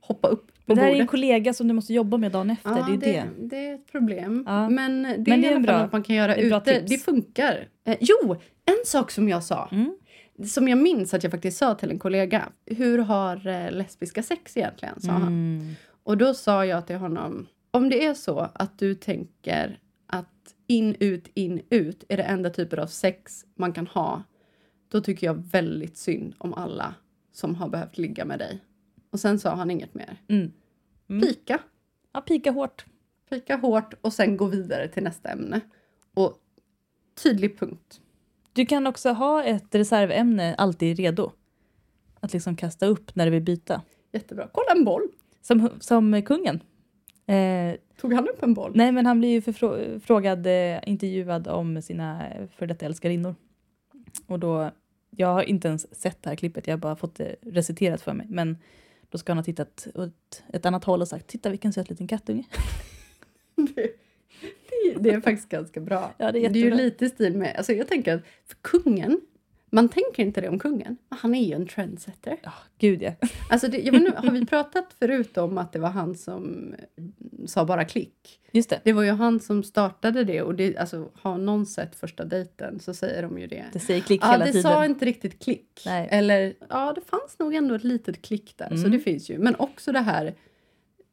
[0.00, 1.10] hoppa upp på Men det här är en bordet.
[1.10, 2.70] kollega som du måste jobba med dagen efter.
[2.70, 3.46] Ja, det är det.
[3.46, 4.44] det är ett problem.
[4.46, 4.68] Ja.
[4.68, 6.80] Men det är, det är en bra- något man kan göra det ute.
[6.80, 7.68] Det funkar.
[7.84, 9.68] Eh, jo, en sak som jag sa.
[9.72, 9.96] Mm.
[10.48, 12.48] Som jag minns att jag faktiskt sa till en kollega.
[12.66, 15.00] Hur har eh, lesbiska sex egentligen?
[15.00, 15.74] Sa han.
[16.04, 17.46] Och då sa jag till honom.
[17.70, 22.50] Om det är så att du tänker att in, ut, in, ut är det enda
[22.50, 24.22] typer av sex man kan ha.
[24.88, 26.94] Då tycker jag väldigt synd om alla
[27.32, 28.60] som har behövt ligga med dig.
[29.10, 30.16] Och sen sa han inget mer.
[30.28, 30.52] Mm.
[31.08, 31.22] Mm.
[31.22, 31.58] Pika.
[32.12, 32.84] Ja, pika hårt.
[33.30, 35.60] Pika hårt och sen gå vidare till nästa ämne.
[36.14, 36.38] Och
[37.22, 38.00] tydlig punkt.
[38.52, 41.32] Du kan också ha ett reservämne alltid redo.
[42.20, 43.82] Att liksom kasta upp när du vill byta.
[44.12, 44.48] Jättebra.
[44.52, 45.08] Kolla en boll.
[45.46, 46.60] Som, som kungen.
[47.26, 48.72] Eh, Tog han upp en boll?
[48.74, 53.34] nej, men han blir ju förfrågad, eh, intervjuad om sina eh, för detta älskarinnor.
[54.26, 54.70] Och då,
[55.10, 58.12] jag har inte ens sett det här klippet, jag har bara fått det reciterat för
[58.12, 58.26] mig.
[58.30, 58.58] Men
[59.10, 62.08] då ska han ha tittat åt ett annat håll och sagt, titta vilken söt liten
[62.08, 62.44] kattunge.
[63.56, 63.90] Det,
[64.94, 66.14] det, det är faktiskt ganska bra.
[66.18, 67.56] Ja, det är det är ju lite stil med...
[67.56, 69.20] Alltså jag tänker att för kungen,
[69.74, 70.96] man tänker inte det om kungen.
[71.08, 72.36] men Han är ju en trendsetter.
[72.42, 73.12] Ja, gud ja.
[73.50, 76.74] Alltså det, jag vet inte, har vi pratat förut om att det var han som
[76.96, 77.04] eh,
[77.46, 78.40] sa bara klick?
[78.52, 78.80] Just det.
[78.84, 82.80] Det var ju han som startade det och det, alltså, har någon sett första dejten
[82.80, 83.64] så säger de ju det.
[83.72, 84.62] Det säger klick Ja, hela det tiden.
[84.72, 85.82] sa inte riktigt klick.
[85.86, 86.08] Nej.
[86.10, 88.68] Eller ja, det fanns nog ändå ett litet klick där.
[88.68, 88.90] Så Mm.
[88.90, 89.38] det finns ju.
[89.38, 90.34] Men också det här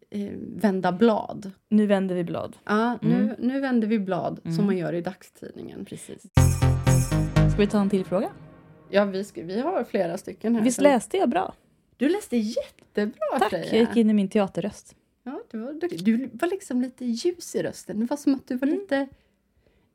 [0.10, 1.52] eh, vända blad.
[1.70, 2.58] Nu vänder vi blad.
[2.66, 3.36] Ja, nu, Mm.
[3.40, 4.56] nu vänder vi blad Mm.
[4.58, 5.86] som man gör i dagstidningen.
[5.86, 6.22] Precis.
[7.52, 8.30] Ska vi ta en till fråga?
[8.92, 10.64] Ja, vi, ska, vi har flera stycken här.
[10.64, 11.54] Visst som- läste jag bra?
[11.98, 13.66] Du läste jättebra Tack, Freja.
[13.66, 14.96] jag gick in i min teaterröst.
[15.24, 15.74] Ja, du, var,
[16.04, 18.00] du var liksom lite ljus i rösten.
[18.00, 18.80] Det var som att du var Mm.
[18.80, 18.96] lite,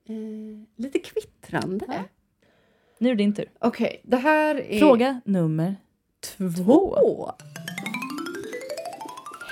[0.07, 0.15] eh,
[0.77, 1.85] lite kvittrande.
[1.89, 2.03] Ja.
[2.99, 3.51] Nu är det din tur.
[3.59, 4.79] Okej, det här är...
[4.79, 5.77] Fråga nummer
[6.21, 6.47] två.
[6.97, 7.33] Två.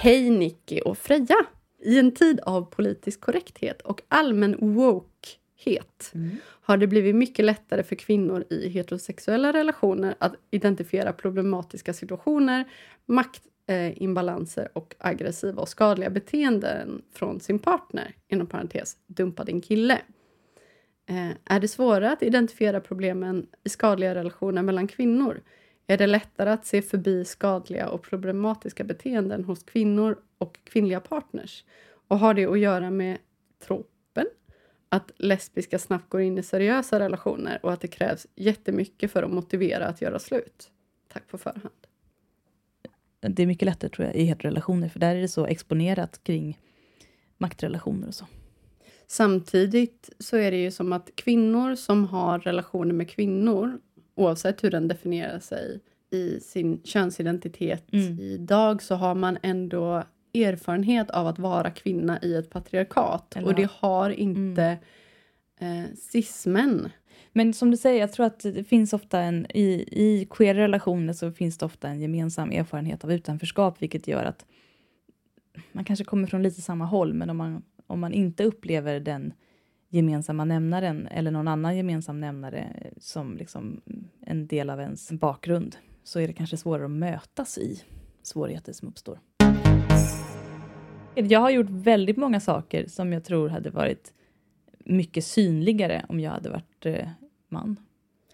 [0.00, 1.36] Hej Nicky och Freja!
[1.82, 4.56] I en tid av politisk korrekthet och allmän
[5.64, 6.12] wokehet
[6.62, 12.64] har det blivit mycket lättare för kvinnor i heterosexuella relationer att identifiera problematiska situationer,
[13.06, 20.00] maktimbalanser och aggressiva och skadliga beteenden från sin partner, inom parentes, dumpa din kille.
[21.06, 25.40] Eh, är det svårare att identifiera problemen i skadliga relationer mellan kvinnor?
[25.86, 31.64] Är det lättare att se förbi skadliga och problematiska beteenden hos kvinnor och kvinnliga partners?
[32.08, 33.18] Och har det att göra med
[33.66, 33.93] tropen?
[34.94, 39.30] Att lesbiska snabbt går in i seriösa relationer och att det krävs jättemycket för att
[39.30, 40.70] motivera att göra slut?
[41.12, 41.70] Tack på förhand.
[43.20, 46.58] Det är mycket lättare tror jag i heterorelationer för där är det så exponerat kring
[47.38, 48.26] maktrelationer och så.
[49.06, 53.80] Samtidigt så är det ju som att kvinnor som har relationer med kvinnor,
[54.14, 55.80] oavsett hur den definierar sig
[56.10, 58.20] i sin könsidentitet Mm.
[58.20, 63.36] idag, så har man ändå erfarenhet av att vara kvinna i ett patriarkat.
[63.36, 64.78] Eller och det har inte
[65.60, 66.90] eh, cis-män.
[67.32, 71.12] Men som du säger, jag tror att det finns ofta en, i, i queera relationer
[71.12, 74.46] så finns det ofta en gemensam erfarenhet av utanförskap, vilket gör att
[75.72, 79.32] man kanske kommer från lite samma håll, men om man, om man inte upplever den
[79.88, 83.80] gemensamma nämnaren eller någon annan gemensam nämnare som liksom
[84.20, 87.82] en del av ens bakgrund så är det kanske svårare att mötas i
[88.22, 89.18] svårigheter som uppstår.
[91.14, 94.12] Jag har gjort väldigt många saker som jag tror hade varit
[94.84, 97.08] mycket synligare om jag hade varit eh,
[97.48, 97.76] man.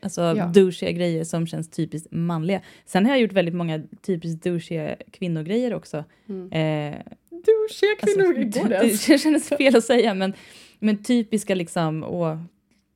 [0.03, 0.47] Alltså Ja.
[0.47, 2.61] douchiga grejer som känns typiskt manliga.
[2.87, 6.05] Sen har jag gjort väldigt många typiskt douchiga kvinnogrejer också.
[6.29, 6.53] Mm.
[6.53, 6.99] Eh,
[7.31, 10.33] Douchiga alltså, kvinnor, går det det, känns fel att säga, men,
[10.79, 12.43] men typiska liksom, åh,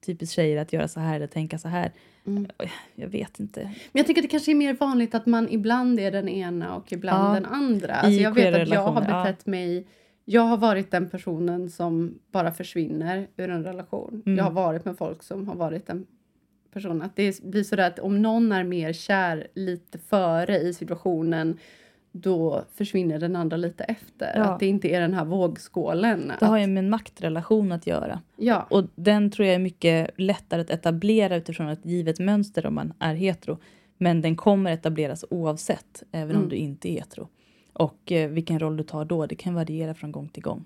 [0.07, 1.93] typiskt tjejer att göra så här eller tänka så här.
[2.27, 2.47] Mm.
[2.95, 3.61] Jag vet inte.
[3.61, 6.77] Men jag tycker att det kanske är mer vanligt att man ibland är den ena
[6.77, 7.35] och ibland Ja.
[7.41, 7.95] den andra.
[7.95, 9.25] Alltså I jag vet att jag har relationer, ja.
[9.25, 9.87] betett mig
[10.25, 14.23] Jag har varit den personen som bara försvinner ur en relation.
[14.27, 14.39] Mm.
[14.39, 16.07] Jag har varit med folk som har varit den
[16.73, 17.03] personen.
[17.03, 21.59] Att det blir så där att om någon är mer kär lite före i situationen
[22.17, 24.33] då försvinner den andra lite efter.
[24.35, 24.45] Ja.
[24.45, 26.33] Att det inte är den här vågskålen.
[26.41, 28.21] Det har att, ju med en maktrelation att göra.
[28.37, 32.75] ja, Och den tror jag är mycket lättare att etablera utifrån ett givet mönster om
[32.75, 33.59] man är hetero.
[33.99, 36.49] Men den kommer etableras oavsett, även om Mm.
[36.49, 37.29] du inte är hetero.
[37.73, 40.65] Och eh, vilken roll du tar då, det kan variera från gång till gång.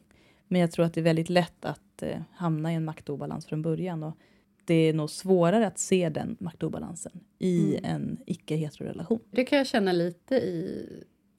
[0.49, 3.63] Men jag tror att det är väldigt lätt att eh, hamna i en maktobalans från
[3.63, 4.03] början.
[4.03, 4.17] Och
[4.65, 7.85] det är nog svårare att se den maktobalansen i Mm.
[7.95, 9.21] en icke-hetero-relation.
[9.31, 10.87] det kan jag känna lite i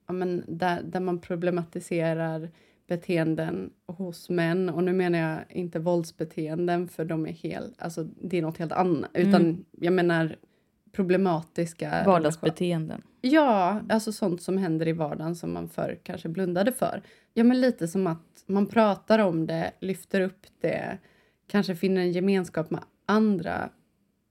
[0.09, 2.49] ja, men där, där man problematiserar
[2.87, 4.69] beteenden hos män.
[4.69, 8.71] Och nu menar jag inte våldsbeteenden för de är helt, alltså det är något helt
[8.71, 9.09] annat.
[9.13, 9.65] Utan Mm.
[9.71, 10.35] jag menar
[10.91, 13.01] problematiska Vardagsbeteenden.
[13.21, 17.01] Ja, alltså sånt som händer i vardagen som man förr kanske blundade för.
[17.33, 20.97] Ja, men lite som att man pratar om det, lyfter upp det,
[21.47, 23.69] kanske finner en gemenskap med andra.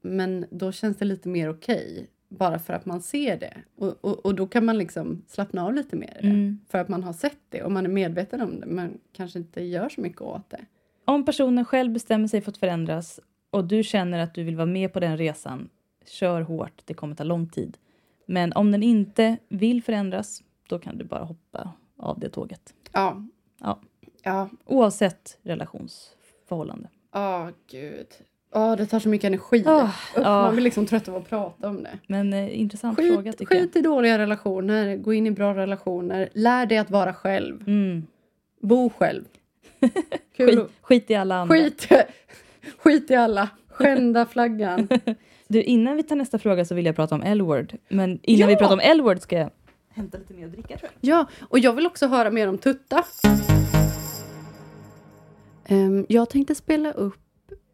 [0.03, 3.55] Men då känns det lite mer okej, bara för att man ser det.
[3.77, 6.29] Och, och, och då kan man liksom slappna av lite mer i det.
[6.29, 6.59] Mm.
[6.69, 9.63] För att man har sett det och man är medveten om det, men kanske inte
[9.63, 10.65] gör så mycket åt det.
[11.05, 14.67] Om personen själv bestämmer sig för att förändras och du känner att du vill vara
[14.67, 15.69] med på den resan,
[16.07, 17.79] kör hårt, det kommer ta lång tid.
[18.27, 22.75] Men om den inte vill förändras, då kan du bara hoppa av det tåget.
[22.93, 23.27] Ja.
[23.61, 23.81] Ja.
[24.23, 24.49] Ja.
[24.65, 26.89] Oavsett relationsförhållande.
[27.15, 28.07] Åh, gud.
[28.53, 29.65] Åh, det tar så mycket energi.
[29.67, 30.43] Usch, ja.
[30.43, 31.99] Man blir liksom trött av att prata om det.
[32.07, 33.63] Men eh, intressant fråga Skit, tycker jag.
[33.65, 36.29] skit i dåliga relationer, gå in i bra relationer.
[36.35, 37.65] Lär dig att vara själv.
[37.67, 38.07] Mm.
[38.63, 39.25] Bo själv.
[40.37, 41.55] Skit, skit i alla andra.
[41.57, 41.89] skit,
[42.79, 43.49] skit i alla.
[43.69, 44.89] Skända flaggan.
[45.51, 47.73] Du, innan vi tar nästa fråga så vill jag prata om L-word.
[47.89, 48.47] Men innan Ja!
[48.47, 49.51] vi pratar om L-word ska jag
[49.95, 51.19] hämta lite mer att dricka tror jag.
[51.19, 53.05] Ja, och jag vill också höra mer om Tutta.
[55.67, 57.19] Ehm, jag tänkte spela upp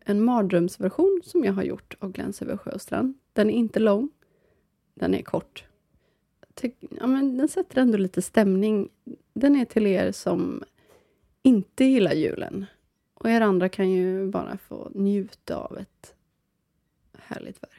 [0.04, 3.14] en mardrömsversion som jag har gjort av Gläns över sjö och strand.
[3.32, 4.08] Den är inte lång,
[4.94, 5.64] den är kort.
[6.54, 8.88] Tyck, ja, men den sätter ändå lite stämning.
[9.32, 10.64] Den är till er som
[11.42, 12.66] inte gillar julen.
[13.14, 16.14] Och er andra kan ju bara få njuta av ett
[17.18, 17.73] härligt verk.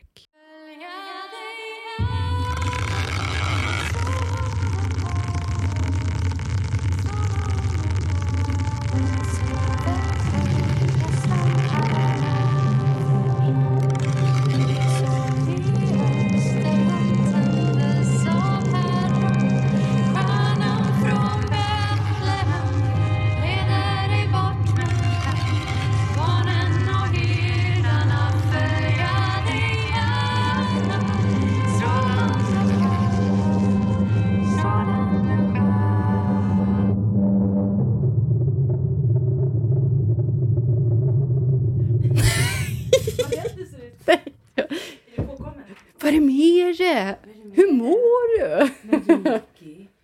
[46.06, 47.16] Vad är det med dig?
[47.54, 48.70] Hur mår du?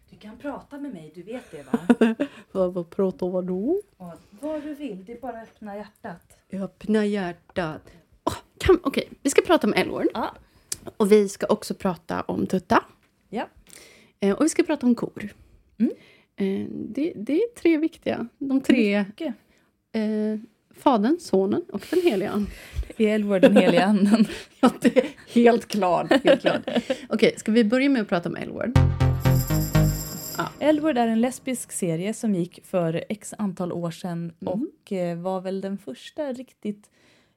[0.09, 2.15] du kan prata med mig, du vet det va?
[2.51, 3.81] Vad, vad pratar vad då?
[4.29, 6.37] Vad du vill, det är bara att öppna hjärtat.
[6.51, 7.81] Öppna hjärtat.
[8.23, 10.07] Oh, Okej, vi ska prata om L-word.
[10.13, 10.35] Ja.
[10.97, 12.83] Och vi ska också prata om Tutta.
[13.29, 13.47] Ja.
[14.19, 15.29] Eh, och vi ska prata om kor.
[15.77, 15.91] Mm.
[16.35, 18.27] Eh, det, det är tre viktiga.
[18.37, 19.05] De tre.
[19.07, 19.35] Mycket.
[19.91, 20.39] Eh,
[20.81, 22.51] Fadern, Sonen och den helige Ande.
[22.97, 24.25] I L-word, den heliga anden.
[24.59, 26.11] Ja, det är helt klart.
[26.23, 26.61] Helt klart.
[27.09, 28.79] Okej, ska vi börja med att prata om L-word?
[30.59, 34.53] L-word är en lesbisk serie som gick för x antal år sedan Mm.
[34.81, 36.89] och eh, var väl den första riktigt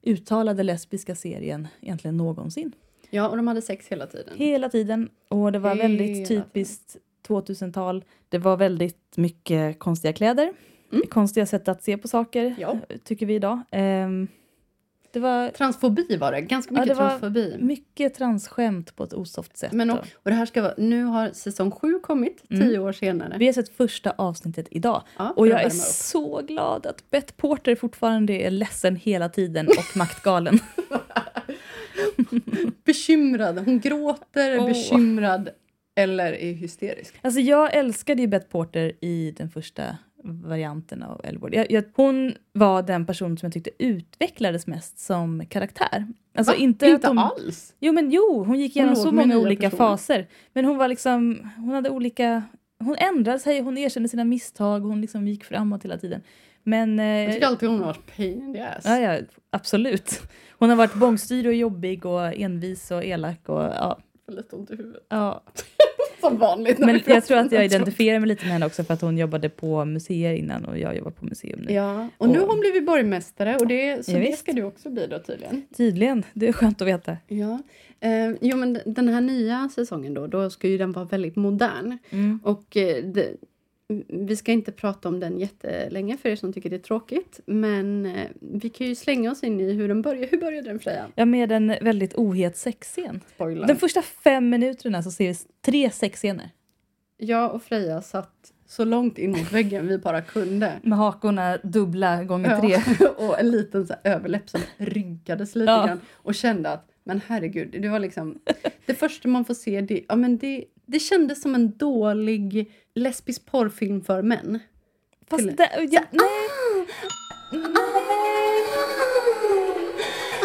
[0.03, 2.73] uttalade lesbiska serien egentligen någonsin.
[3.11, 4.35] Ja, och de hade sex hela tiden.
[4.37, 5.09] Hela tiden.
[5.29, 6.97] Och det var Hela väldigt typiskt
[7.29, 8.05] 2000-tal.
[8.29, 10.53] Det var väldigt mycket konstiga kläder.
[10.95, 11.07] Mm.
[11.11, 12.77] Konstiga sätt att se på saker, Ja.
[13.05, 13.61] tycker vi idag.
[13.71, 14.29] Ehm,
[15.13, 16.41] det var Transfobi var det.
[16.41, 17.57] Ganska Ja, mycket det var transfobi.
[17.61, 19.73] mycket transskämt på ett osoft sätt.
[19.73, 22.63] Men och, och- det här ska vara, nu har säsong sju kommit, Mm.
[22.69, 23.37] tio år senare.
[23.39, 27.75] Vi har sett första avsnittet idag Ja, och jag är så glad att Beth Porter
[27.75, 30.59] fortfarande är ledsen hela tiden och maktgalen.
[32.85, 33.59] Bekymrad.
[33.59, 34.67] Hon gråter, Åh.
[34.67, 35.49] bekymrad
[35.97, 37.15] eller är hysterisk.
[37.23, 39.83] Alltså jag älskade ju Beth Porter i den första
[40.25, 41.55] varianten av Elwood.
[41.55, 46.07] Jag, jag, hon var den person som jag tyckte utvecklades mest som karaktär.
[46.35, 46.59] Alltså Va?
[46.59, 47.75] inte, Inte hon, alls.
[47.81, 49.89] Jo men jo, hon gick igenom låg så många olika personer.
[49.91, 50.27] faser.
[50.53, 52.43] Men hon var liksom, hon hade olika,
[52.79, 56.21] hon ändrade sig, hon erkände sina misstag, hon liksom gick framåt hela tiden.
[56.63, 56.99] Men...
[57.01, 58.85] eh, Jag tycker alltid hon har varit pain in ass.
[58.85, 59.19] Ja, ja,
[59.51, 60.21] absolut.
[60.59, 63.99] Hon har varit bångstyrig och jobbig och envis och elak och ja.
[64.29, 65.07] Lite ont i huvudet.
[65.09, 65.43] ja.
[66.29, 66.79] Som vanligt.
[66.79, 69.49] Men jag tror att jag identifierar mig lite med henne också för att hon jobbade
[69.49, 71.73] på museer innan och jag jobbar på museum nu.
[71.73, 74.39] Ja, och nu har hon blivit borgmästare och det, så Ja, det visst.
[74.39, 75.63] ska du också bli då tydligen.
[75.77, 77.17] Tydligen, det är skönt att veta.
[77.29, 77.59] Ja.
[78.01, 81.99] Eh, jo, men den här nya säsongen då, då ska ju den vara väldigt modern.
[82.11, 82.41] Mm.
[82.45, 83.29] Och eh, det,
[84.09, 87.41] vi ska inte prata om den jättelänge för er som tycker det är tråkigt.
[87.47, 90.29] Men eh, vi kan ju slänga oss in i hur den börjar.
[90.31, 91.07] Hur började den Freja?
[91.15, 93.21] Ja, med en väldigt ohet sexscen.
[93.35, 93.67] Spoiler.
[93.67, 96.51] De första fem minuterna så ser vi tre sexscener.
[97.17, 100.73] Jag och Freja satt så långt in mot väggen vi bara kunde.
[100.83, 102.83] Med hakorna dubbla gånger tre.
[103.01, 105.87] Ja, och en liten så överläpp som rynkades lite Ja.
[105.87, 106.01] grann.
[106.13, 108.39] Och kände att, men herregud, det var liksom...
[108.87, 113.47] Det första man får se, det, ja, men det, det kändes som en dålig lesbisk
[113.47, 114.59] porrfilm för män.
[115.31, 116.87] Fast det, ja, nej.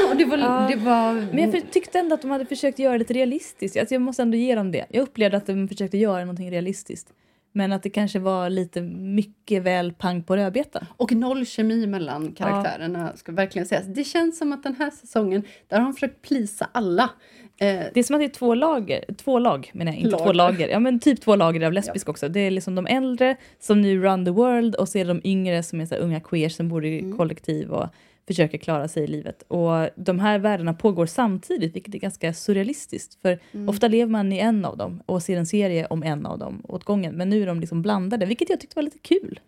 [0.10, 0.38] Och det var...
[0.38, 0.68] Ja.
[0.70, 3.78] Det var Men jag tyckte ändå att de hade försökt göra det lite realistiskt.
[3.78, 4.86] Alltså jag måste ändå ge dem det.
[4.90, 7.14] Jag upplevde att de försökte göra någonting realistiskt.
[7.52, 10.86] Men att det kanske var lite mycket väl pang på rödbetan.
[10.98, 13.86] Och noll kemi mellan karaktärerna, ska verkligen sägas.
[13.86, 17.10] Det känns som att den här säsongen, där har de försökt plisa alla.
[17.62, 20.18] Eh, Det är som att det är två lager, två lag menar jag, inte två
[20.34, 20.34] Lager.
[20.34, 20.68] lager.
[20.70, 22.30] Ja men typ två lager av lesbisk också.
[22.30, 25.22] Det är liksom de äldre som nu run the world och så är det de
[25.30, 27.18] yngre som är så unga queers som bor i Mm.
[27.18, 27.88] kollektiv och
[28.28, 29.42] försöker klara sig i livet.
[29.48, 33.22] Och de här världarna pågår samtidigt vilket är ganska surrealistiskt.
[33.22, 33.70] För Mm.
[33.70, 36.62] ofta lever man i en av dem och ser en serie om en av dem
[36.68, 37.16] åt gången.
[37.16, 39.40] Men nu är de liksom blandade vilket jag tyckte var lite kul.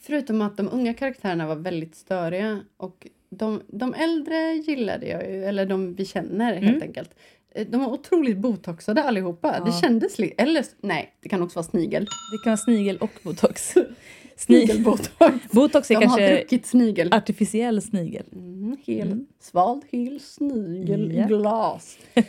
[0.00, 2.60] Förutom att de unga karaktärerna var väldigt störiga.
[2.76, 6.82] Och de, de äldre gillade jag ju, eller de vi känner helt Mm.
[6.82, 7.10] enkelt.
[7.60, 9.54] Eh, De var otroligt botoxade allihopa.
[9.58, 9.64] Ja.
[9.64, 12.04] Det kändes Eller nej, det kan också vara snigel.
[12.04, 13.74] Det kan vara snigel och botox.
[13.74, 13.86] Sni-
[14.36, 15.52] Snigelbotox.
[15.52, 17.12] botox är De har kanske druckit snigel.
[17.12, 18.24] artificiell snigel.
[18.32, 19.26] Mm, hel, Mm.
[19.40, 21.24] Svald hel snigel Ja.
[21.24, 21.98] i glas.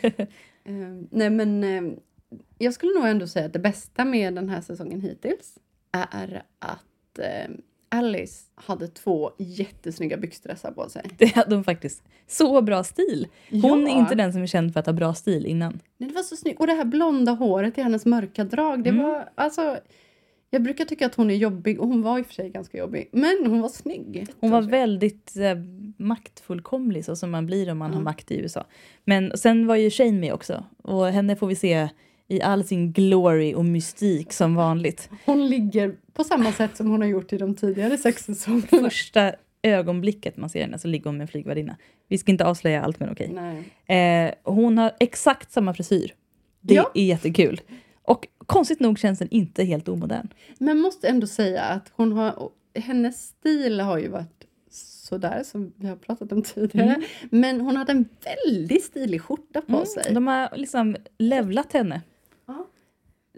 [0.64, 0.74] Eh,
[1.10, 1.92] nej men eh,
[2.58, 5.58] jag skulle nog ändå säga att det bästa med den här säsongen hittills
[5.92, 7.50] är att eh,
[7.92, 11.02] Alice hade två jättesnygga byxdressar på sig.
[11.18, 12.02] Det hade hon faktiskt.
[12.26, 13.26] Så bra stil.
[13.50, 13.88] Hon Ja.
[13.94, 15.80] är inte den som är känd för att ha bra stil innan.
[15.98, 16.60] Nej, det var så snyggt.
[16.60, 18.84] Och det här blonda håret i hennes mörka drag.
[18.84, 19.02] Det Mm.
[19.02, 19.78] var alltså...
[20.52, 22.78] Jag brukar tycka att hon är jobbig och hon var i och för sig ganska
[22.78, 23.08] jobbig.
[23.12, 24.26] Men hon var snygg.
[24.40, 25.54] Hon var väldigt eh,
[25.96, 28.04] maktfullkomlig så som man blir om man har Ja.
[28.04, 28.64] makt i USA.
[29.04, 31.88] Men sen var ju Shane med också och henne får vi se
[32.30, 35.10] i all sin glory och mystik som vanligt.
[35.24, 38.66] Hon ligger på samma sätt som hon har gjort i de tidigare sex säsongerna.
[38.90, 41.76] Första ögonblicket man ser henne så ligger hon med en flygvärdinna.
[42.08, 43.34] Vi ska inte avslöja allt men okej.
[43.96, 46.14] Eh, hon har exakt samma frisyr.
[46.60, 46.90] Det Ja.
[46.94, 47.60] är jättekul.
[48.02, 50.28] Och konstigt nog känns den inte helt omodern.
[50.58, 55.88] Men måste ändå säga att hon har, hennes stil har ju varit sådär som vi
[55.88, 56.88] har pratat om tidigare.
[56.94, 57.02] Mm.
[57.30, 60.14] Men hon hade en väldigt stilig skjorta på Mm, sig.
[60.14, 62.00] De har liksom levlat henne.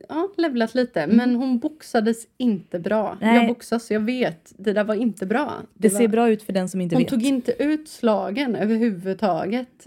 [0.09, 1.07] Ja, levlat lite.
[1.07, 3.18] Men hon boxades inte bra.
[3.20, 3.37] Nej.
[3.37, 4.52] Jag boxas jag vet.
[4.57, 5.62] Det där var inte bra.
[5.74, 7.09] Det var, ser bra ut för den som inte Hon vet.
[7.11, 9.87] tog inte ut slagen överhuvudtaget.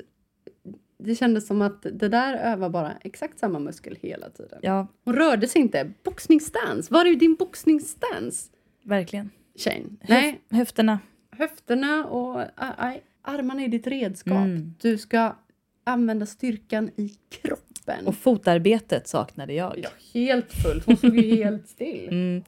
[0.97, 4.59] Det kändes som att det där övar bara exakt samma muskel hela tiden.
[4.61, 5.91] Ja, Hon rörde sig inte.
[6.03, 6.93] Boxningsstance.
[6.93, 8.49] Var är din boxningsstance?
[8.83, 9.29] verkligen.
[9.55, 9.85] Shane.
[10.07, 10.99] Nej, Höfterna.
[11.31, 14.33] höfterna och aj, aj, armarna är ditt redskap.
[14.37, 14.73] Mm.
[14.81, 15.35] Du ska
[15.83, 17.65] använda styrkan i kroppen.
[18.05, 19.79] Och fotarbetet saknade jag.
[19.83, 20.85] ja, helt fullt.
[20.85, 22.07] Hon stod ju helt still.
[22.11, 22.43] Mm.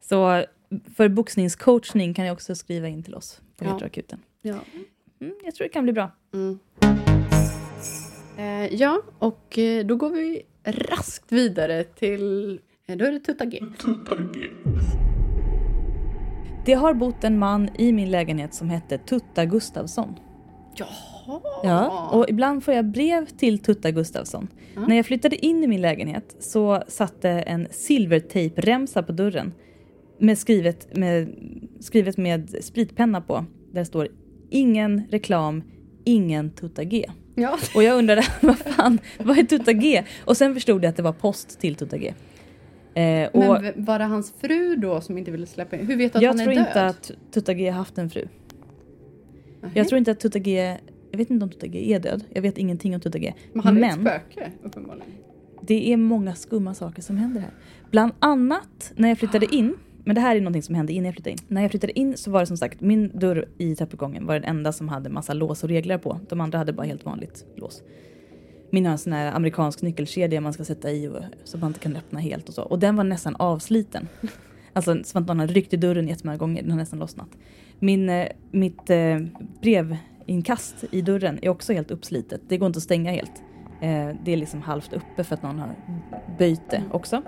[0.00, 0.44] Så
[0.96, 3.72] för boxningscoachning kan jag också skriva in till oss på Ja.
[3.72, 4.18] Heteroakuten.
[4.42, 4.54] Ja.
[5.20, 6.10] Mm, jag tror det kan bli bra.
[6.34, 6.58] Mm.
[8.38, 12.60] Eh, ja, och eh, då går vi raskt vidare till...
[12.86, 13.62] Eh, då är det Tutta G.
[13.78, 14.40] Tutta G.
[16.66, 20.14] Det har bott en man i min lägenhet som hette Tutta Gustavsson.
[20.78, 21.40] Jaha!
[21.62, 24.48] Ja, och ibland får jag brev till Tutta Gustavsson.
[24.74, 24.86] Ja.
[24.86, 29.52] När jag flyttade in i min lägenhet så satte en silvertejpremsa på dörren
[30.18, 31.28] med skrivet, med
[31.80, 33.44] skrivet med spritpenna på.
[33.72, 34.08] Där det står
[34.50, 35.62] ingen reklam,
[36.04, 37.06] ingen Tutta G.
[37.34, 37.58] Ja.
[37.74, 40.04] Och jag undrade, vad fan, vad är Tutta G?
[40.24, 42.14] Och sen förstod jag att det var post till Tutta G.
[42.94, 45.86] Eh, Men var det hans fru då som inte ville släppa in?
[45.86, 46.66] Hur vet du att jag han är tror död?
[46.66, 48.28] inte att Tutta G har haft en fru.
[49.66, 49.78] Nej.
[49.78, 50.76] Jag tror inte att Tutta G,
[51.10, 52.24] jag vet inte om Tutta G är död.
[52.30, 53.34] Jag vet ingenting om Tutta G.
[53.52, 55.08] Men han är ett spöke, uppenbarligen.
[55.62, 57.50] det är många skumma saker som händer här.
[57.90, 61.14] Bland annat när jag flyttade in, men det här är någonting som hände innan jag
[61.14, 61.38] flyttade in.
[61.48, 64.44] När jag flyttade in så var det som sagt, min dörr i trappuppgången var den
[64.44, 66.20] enda som hade massa lås och regler på.
[66.28, 67.82] De andra hade bara helt vanligt lås.
[68.70, 71.80] Min har en sån här amerikansk nyckelkedja man ska sätta i och, så man inte
[71.80, 72.62] kan öppna helt och så.
[72.62, 74.08] Och den var nästan avsliten.
[74.72, 77.28] Alltså som att någon hade ryckt i dörren jättemånga gånger, den har nästan lossnat.
[77.78, 79.18] Min, eh, mitt eh,
[79.60, 82.40] brevinkast i dörren är också helt uppslitet.
[82.48, 83.42] Det går inte att stänga helt.
[83.80, 85.74] Eh, det är liksom halvt uppe för att någon har
[86.38, 87.22] böjt det också.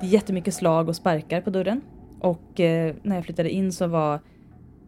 [0.00, 1.80] Det är jättemycket slag och sparkar på dörren.
[2.20, 4.20] Och eh, när jag flyttade in så var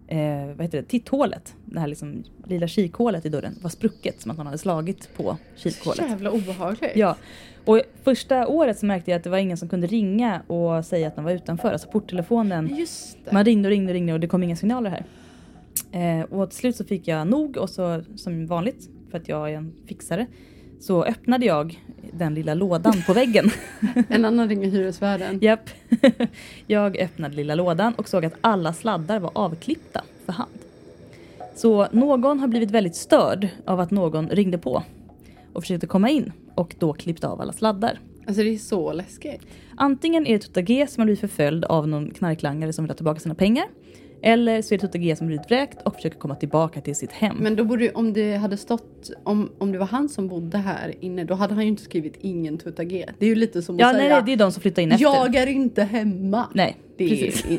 [0.06, 4.30] eh, vad heter det, titthålet, det här liksom lilla kikhålet i dörren, var sprucket som
[4.30, 6.08] att någon hade slagit på kikhålet.
[6.08, 6.92] Jävla obehagligt.
[6.94, 7.16] Ja,
[7.64, 11.08] och första året så märkte jag att det var ingen som kunde ringa och säga
[11.08, 11.72] att de var utanför.
[11.72, 13.32] Alltså porttelefonen, Just det.
[13.32, 15.04] man ringde och ringde och ringde och det kom inga signaler här.
[15.92, 19.50] Eh, och till slut så fick jag nog och så som vanligt, för att jag
[19.52, 20.26] är en fixare,
[20.80, 23.50] så öppnade jag den lilla lådan på väggen.
[24.08, 25.38] En annan ringer hyresvärden.
[25.42, 25.70] Japp.
[26.66, 30.50] jag öppnade lilla lådan och såg att alla sladdar var avklippta för hand.
[31.54, 34.82] Så någon har blivit väldigt störd av att någon ringde på
[35.52, 37.98] och försökte komma in och då klippte av alla sladdar.
[38.26, 39.42] Alltså det är så läskigt.
[39.76, 42.96] Antingen är det Tutta G som har blivit förföljd av någon knarklangare som vill ha
[42.96, 43.64] tillbaka sina pengar.
[44.26, 47.12] Eller så är det Tutta G som blivit vräkt och försöker komma tillbaka till sitt
[47.12, 47.36] hem.
[47.40, 50.58] Men då borde ju, om det hade stått, om, om det var han som bodde
[50.58, 53.06] här inne, då hade han ju inte skrivit ingen Tutta G.
[53.18, 54.82] Det är ju lite som ja, att nej, säga nej, det är de som flyttar
[54.82, 55.04] in efter.
[55.04, 56.48] Jag är inte hemma.
[56.54, 57.44] Nej, det precis.
[57.50, 57.58] Är,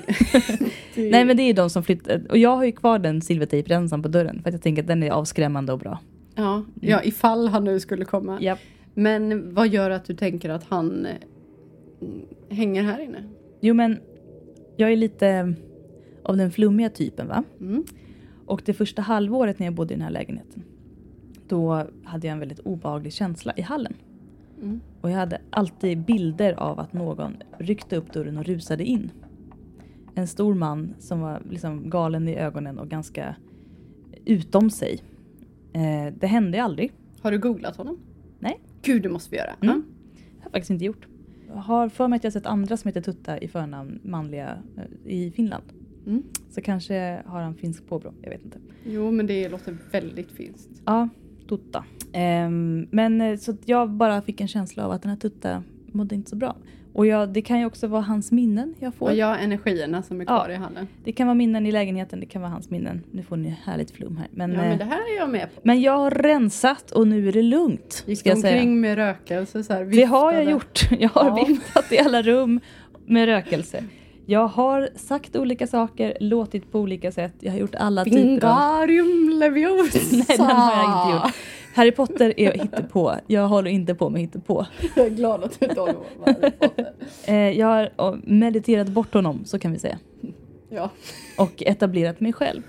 [0.95, 2.21] det Nej men det är de som flyttar.
[2.29, 5.03] Och jag har ju kvar den silvertejpremsan på dörren för att jag tänker att den
[5.03, 5.99] är avskrämmande och bra.
[6.35, 8.37] ja, ja, ifall han nu skulle komma.
[8.41, 8.59] Japp.
[8.93, 13.23] Men vad gör att du tänker att han eh, hänger här inne?
[13.61, 13.97] Jo men
[14.77, 15.53] jag är lite
[16.25, 17.43] av den flummiga typen va.
[17.59, 17.83] Mm.
[18.45, 20.63] Och det första halvåret när jag bodde i den här lägenheten.
[21.47, 23.93] Då hade jag en väldigt obehaglig känsla i hallen.
[24.61, 24.81] Mm.
[25.01, 29.11] Och jag hade alltid bilder av att någon ryckte upp dörren och rusade in.
[30.15, 33.35] En stor man som var liksom galen i ögonen och ganska
[34.25, 34.99] utom sig.
[35.73, 36.91] Eh, det hände aldrig.
[37.21, 37.97] Har du googlat honom?
[38.39, 38.59] Nej.
[38.81, 39.55] Gud, det måste vi göra.
[39.61, 39.61] Mm.
[39.61, 41.07] Det har jag faktiskt inte gjort.
[41.47, 45.11] Jag har för mig att jag sett andra som heter Tutta i förnamn, manliga, eh,
[45.11, 45.63] i Finland.
[46.07, 46.23] Mm.
[46.51, 48.57] Så kanske har han finsk påbrå, jag vet inte.
[48.85, 50.69] Jo, men det låter väldigt finskt.
[50.85, 51.09] Ja,
[51.49, 51.83] Tutta.
[52.13, 56.15] Ehm, men eh, så jag bara fick en känsla av att den här Tutta mådde
[56.15, 56.55] inte så bra.
[56.93, 59.05] Och jag, det kan ju också vara hans minnen jag får.
[59.09, 60.53] Och jag energierna som är kvar Ja.
[60.53, 60.87] i hallen.
[61.03, 63.03] Det kan vara minnen i lägenheten, det kan vara hans minnen.
[63.11, 64.27] Nu får ni härligt flum här.
[64.31, 65.61] Men, Ja, eh, men det här är jag med på.
[65.63, 68.03] men jag har rensat och nu är det lugnt.
[68.07, 68.53] Gick ska jag säga.
[68.55, 70.79] omkring med rökelse så här, Det har jag gjort.
[70.99, 71.45] Jag har Ja.
[71.47, 72.59] viftat i alla rum
[73.05, 73.83] med rökelse.
[74.25, 77.33] Jag har sagt olika saker, låtit på olika sätt.
[77.39, 78.23] Jag har gjort alla typer av...
[78.25, 79.99] Wingardium Leviosa!
[80.11, 81.35] Nej, den har jag inte gjort.
[81.75, 83.13] Harry Potter är hittepå.
[83.27, 84.65] Jag håller inte på med hittepå.
[84.95, 86.91] Jag är glad att du inte håller på med Harry Potter.
[87.27, 89.99] Eh, jag har oh, mediterat bort honom, så kan vi säga.
[90.69, 90.89] Ja.
[91.37, 92.61] Och etablerat mig själv.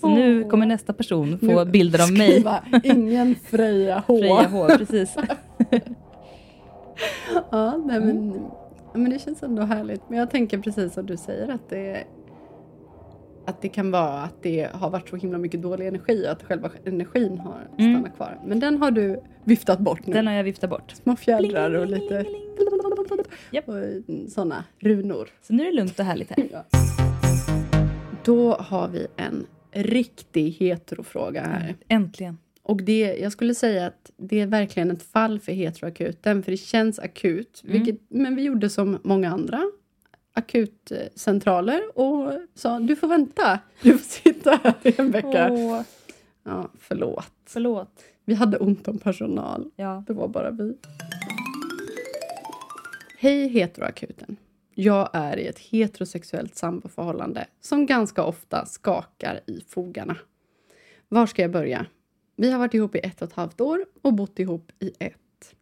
[0.00, 0.50] Så nu Åh.
[0.50, 2.44] kommer nästa person få Nu bilder av mig.
[2.84, 4.18] Ingen Freja H.
[4.18, 5.16] Freja H, precis.
[7.50, 8.06] Ja, nej, Mm.
[8.08, 10.02] men, ja, men det känns ändå härligt.
[10.08, 12.04] Men jag tänker precis som du säger att det
[13.46, 16.42] att det kan vara att det har varit så himla mycket dålig energi och att
[16.42, 17.94] själva energin har Mm.
[17.94, 18.40] stannat kvar.
[18.46, 20.12] Men den har du viftat bort nu.
[20.12, 20.90] Den har jag viftat bort.
[20.90, 22.24] Små fjädrar och lite
[23.50, 23.64] Japp.
[24.28, 25.28] sådana runor.
[25.42, 26.48] Så nu är det lugnt och härligt här.
[26.52, 26.64] Ja.
[28.24, 31.74] Då har vi en riktig heterofråga här.
[31.88, 32.38] Äntligen.
[32.70, 36.56] Och det, jag skulle säga att det är verkligen ett fall för heteroakuten, för det
[36.56, 37.62] känns akut.
[37.64, 37.72] Mm.
[37.72, 39.62] Vilket, men vi gjorde som många andra
[40.32, 45.48] akutcentraler och sa du får vänta, du får sitta här i en vecka.
[45.52, 45.82] Åh,
[46.44, 47.32] Ja, förlåt.
[47.46, 48.02] förlåt.
[48.24, 50.04] Vi hade ont om personal, Ja.
[50.06, 50.76] det var bara vi.
[53.18, 54.36] Hej heteroakuten.
[54.74, 60.16] Jag är i ett heterosexuellt samboförhållande som ganska ofta skakar i fogarna.
[61.08, 61.86] Var ska jag börja?
[62.40, 65.54] Vi har varit ihop i ett och ett halvt år och bott ihop i ett.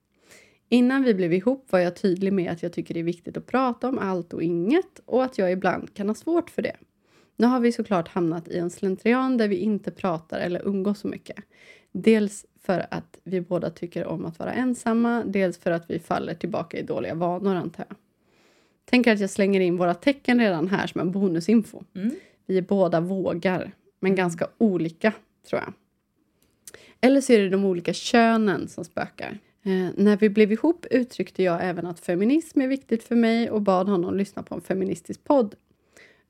[0.69, 3.47] Innan vi blev ihop var jag tydlig med att jag tycker det är viktigt att
[3.47, 6.77] prata om allt och inget och att jag ibland kan ha svårt för det.
[7.37, 11.09] Nu har vi såklart hamnat i en slentrian där vi inte pratar eller umgås så
[11.09, 11.37] mycket.
[11.93, 16.35] Dels för att vi båda tycker om att vara ensamma, dels för att vi faller
[16.35, 17.97] tillbaka i dåliga vanor antar jag.
[18.85, 21.83] Tänker att jag slänger in våra tecken redan här som en bonusinfo.
[21.95, 22.11] Mm.
[22.47, 25.13] Vi är båda vågar, men ganska olika
[25.49, 25.73] tror jag.
[27.01, 29.39] Eller så är det de olika könen som spökar.
[29.63, 33.63] Eh, när vi blev ihop uttryckte jag även att feminism är viktigt för mig och
[33.63, 35.55] bad honom lyssna på en feministisk podd.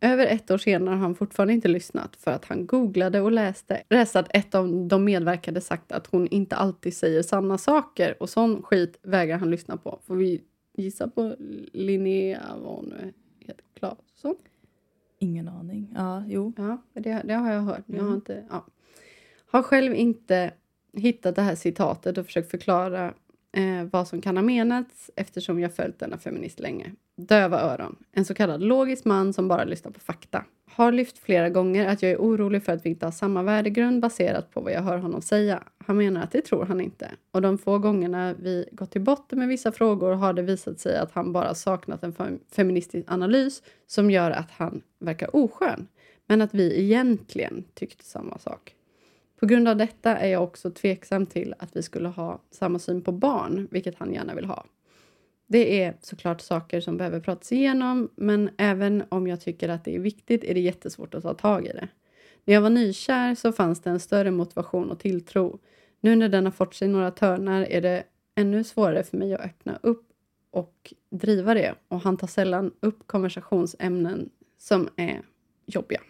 [0.00, 3.82] Över ett år senare har han fortfarande inte lyssnat för att han googlade och läste,
[3.90, 8.28] läste att ett av de medverkande sagt att hon inte alltid säger sanna saker och
[8.30, 9.98] sån skit vägrar han lyssna på.
[10.06, 10.40] Får vi
[10.76, 11.36] gissa på
[11.72, 14.34] Linnea, vad hon nu heter, Claesson?
[15.18, 15.92] Ingen aning.
[15.96, 16.52] Ja, jo.
[16.56, 17.82] Ja, det, det har jag hört.
[17.86, 18.14] Jag har, Mm.
[18.14, 18.66] inte, ja
[19.50, 20.52] har själv inte
[20.92, 23.14] hittat det här citatet och försökt förklara
[23.52, 26.92] eh, vad som kan ha menats eftersom jag följt denna feminist länge.
[27.16, 27.96] Döva öron.
[28.12, 30.44] En så kallad logisk man som bara lyssnar på fakta.
[30.70, 34.02] Har lyft flera gånger att jag är orolig för att vi inte har samma värdegrund
[34.02, 35.62] baserat på vad jag hör honom säga.
[35.86, 37.10] Han menar att det tror han inte.
[37.30, 40.96] Och de få gångerna vi gått till botten med vissa frågor har det visat sig
[40.98, 45.86] att han bara saknat en fem- feministisk analys som gör att han verkar oskön.
[46.26, 48.74] Men att vi egentligen tyckte samma sak.
[49.40, 53.02] På grund av detta är jag också tveksam till att vi skulle ha samma syn
[53.02, 54.64] på barn, vilket han gärna vill ha.
[55.46, 59.94] Det är såklart saker som behöver pratas igenom, men även om jag tycker att det
[59.94, 61.88] är viktigt är det jättesvårt att ta tag i det.
[62.44, 65.58] När jag var nykär så fanns det en större motivation och tilltro.
[66.00, 69.40] Nu när den har fått sig några törnar är det ännu svårare för mig att
[69.40, 70.08] öppna upp
[70.50, 75.22] och driva det och han tar sällan upp konversationsämnen som är
[75.66, 76.00] jobbiga.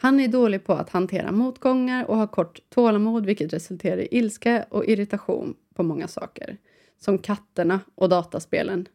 [0.00, 4.66] Han är dålig på att hantera motgångar och har kort tålamod vilket resulterar i ilska
[4.70, 6.56] och irritation på många saker.
[7.00, 8.86] Som katterna och dataspelen.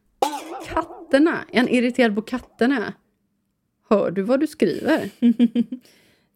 [0.66, 1.44] Katterna?
[1.52, 2.92] Är han irriterad på katterna?
[3.88, 5.10] Hör du vad du skriver?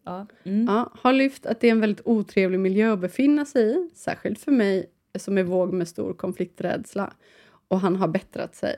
[0.05, 0.27] Ja.
[0.43, 0.65] Mm.
[0.65, 4.39] Ja, har lyft att det är en väldigt otrevlig miljö att befinna sig i, särskilt
[4.39, 7.13] för mig som är våg med stor konflikträdsla.
[7.67, 8.75] Och han har bättrat sig.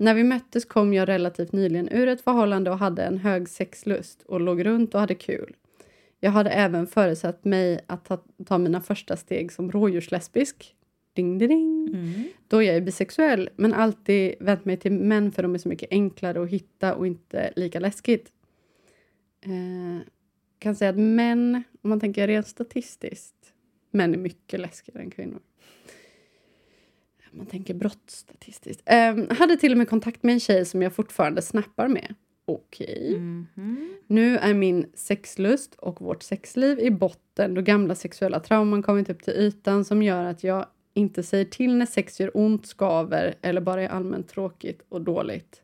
[0.00, 4.22] När vi möttes kom jag relativt nyligen ur ett förhållande och hade en hög sexlust
[4.22, 5.56] och låg runt och hade kul.
[6.20, 10.76] Jag hade även föresatt mig att ta, ta mina första steg som rådjurslesbisk.
[11.12, 11.88] Ding, ding, ding.
[11.88, 12.24] Mm.
[12.48, 15.92] Då jag är bisexuell, men alltid vänt mig till män för de är så mycket
[15.92, 18.32] enklare att hitta och inte lika läskigt.
[19.40, 20.06] Eh,
[20.58, 23.52] kan säga att män, om man tänker rent statistiskt,
[23.90, 25.40] män är mycket läskigare än kvinnor.
[27.30, 28.82] Man tänker brottsstatistiskt.
[28.86, 32.14] Eh, hade till och med kontakt med en tjej som jag fortfarande snappar med.
[32.44, 33.18] Okej.
[33.18, 33.96] Mhm.
[34.06, 39.22] Nu är min sexlust och vårt sexliv i botten då gamla sexuella trauman kommit upp
[39.22, 43.60] till ytan som gör att jag inte säger till när sex gör ont, skaver eller
[43.60, 45.62] bara är allmänt tråkigt och dåligt.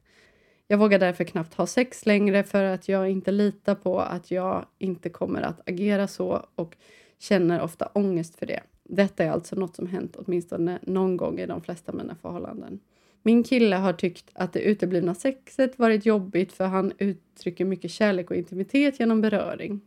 [0.68, 4.66] Jag vågar därför knappt ha sex längre för att jag inte litar på att jag
[4.78, 6.76] inte kommer att agera så och
[7.18, 8.60] känner ofta ångest för det.
[8.88, 12.80] Detta är alltså något som hänt åtminstone någon gång i de flesta mina förhållanden.
[13.22, 18.30] Min kille har tyckt att det uteblivna sexet varit jobbigt för han uttrycker mycket kärlek
[18.30, 19.80] och intimitet genom beröring.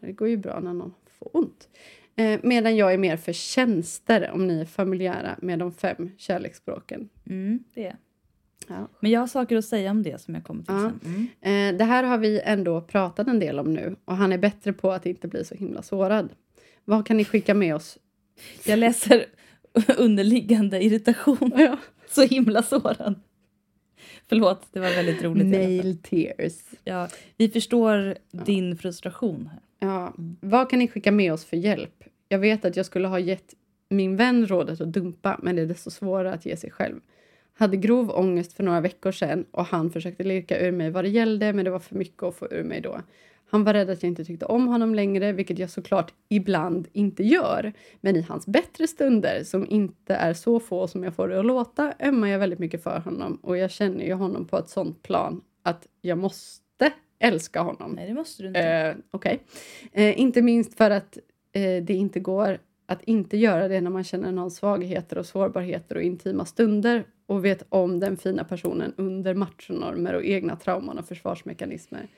[0.00, 1.68] Det går ju bra när någon får ont.
[2.16, 7.08] Eh, medan jag är mer för tjänster om ni är familjära med de fem kärleksspråken.
[7.26, 7.96] Mm, det är.
[8.68, 8.88] Ja.
[9.00, 10.92] Men jag har saker att säga om det som jag kommer till Ja.
[11.02, 11.28] sen.
[11.40, 11.74] Mm.
[11.74, 14.72] Eh, det här har vi ändå pratat en del om nu och han är bättre
[14.72, 16.28] på att inte bli så himla sårad.
[16.84, 17.98] Vad kan ni skicka med oss?
[18.64, 19.26] Jag läser
[19.96, 21.52] underliggande irritation.
[21.56, 21.78] Ja.
[22.08, 23.20] Så himla sårad.
[24.28, 25.46] Förlåt, det var väldigt roligt.
[25.46, 26.52] Nail tears.
[26.84, 29.88] Ja, vi förstår din frustration här.
[29.88, 30.14] Ja.
[30.40, 32.04] Vad kan ni skicka med oss för hjälp?
[32.28, 33.54] Jag vet att jag skulle ha gett
[33.88, 37.00] min vän rådet att dumpa, men det är desto svårare att ge sig själv.
[37.54, 41.08] Hade grov ångest för några veckor sedan och han försökte lirka ur mig vad det
[41.08, 43.00] gällde, men det var för mycket att få ur mig då.
[43.48, 47.22] Han var rädd att jag inte tyckte om honom längre, vilket jag såklart ibland inte
[47.22, 47.72] gör.
[48.00, 51.46] Men i hans bättre stunder, som inte är så få som jag får det att
[51.46, 55.02] låta, ömmar jag väldigt mycket för honom och jag känner ju honom på ett sånt
[55.02, 57.92] plan att jag måste älska honom.
[57.92, 58.60] Nej, det måste du inte.
[58.60, 59.42] Eh, Okej.
[59.92, 61.18] Eh, inte minst för att
[61.52, 65.96] eh, det inte går att inte göra det när man känner någons svagheter och sårbarheter
[65.96, 71.04] och intima stunder och vet om den fina personen under machonormer och egna trauman och
[71.04, 72.08] försvarsmekanismer.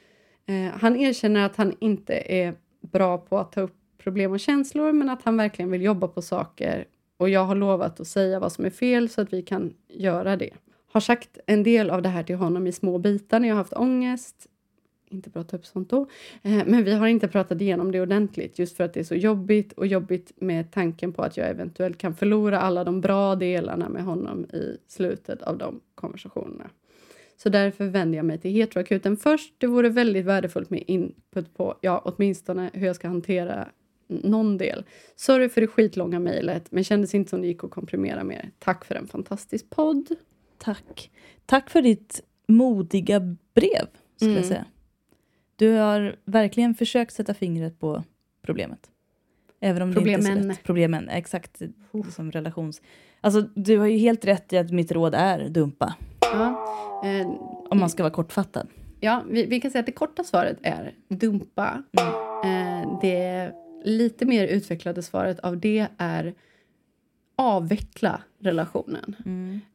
[0.49, 4.93] Eh, han erkänner att han inte är bra på att ta upp problem och känslor
[4.93, 6.85] men att han verkligen vill jobba på saker
[7.17, 10.37] och jag har lovat att säga vad som är fel så att vi kan göra
[10.37, 10.51] det.
[10.93, 13.61] Har sagt en del av det här till honom i små bitar när jag har
[13.61, 14.47] haft ångest.
[15.11, 16.07] Inte bra att ta upp sånt då.
[16.43, 19.15] Eh, Men vi har inte pratat igenom det ordentligt just för att det är så
[19.15, 23.89] jobbigt och jobbigt med tanken på att jag eventuellt kan förlora alla de bra delarna
[23.89, 26.71] med honom i slutet av de konversationerna.
[27.43, 29.55] Så därför vänder jag mig till heteroakuten först.
[29.59, 33.68] Det vore väldigt värdefullt med input på, ja, åtminstone hur jag ska hantera
[34.09, 34.84] någon del.
[35.16, 38.51] Sorry för det skitlånga mejlet, men kändes inte som det gick att komprimera mer.
[38.59, 40.09] Tack för en fantastisk podd.
[40.59, 41.11] Tack.
[41.47, 43.20] Tack för ditt modiga
[43.55, 43.86] brev,
[44.16, 44.49] skulle jag Mm.
[44.49, 44.64] säga.
[45.57, 48.05] Du har verkligen försökt sätta fingret på
[48.43, 48.91] problemet.
[49.61, 50.43] Även om det inte är Problemen.
[50.43, 50.62] så lätt.
[50.62, 51.09] Problemen.
[51.09, 51.62] Exakt.
[52.11, 52.82] Som relations...
[53.20, 55.95] Alltså, du har ju helt rätt i att mitt råd är dumpa.
[56.33, 56.64] Ja,
[57.05, 57.29] eh,
[57.70, 58.68] Om man ska vara kortfattad.
[59.01, 61.83] ja vi, vi kan säga att det korta svaret är dumpa.
[62.45, 63.53] Eh, det
[63.85, 66.35] lite mer utvecklade svaret av det är
[67.37, 69.16] avveckla relationen.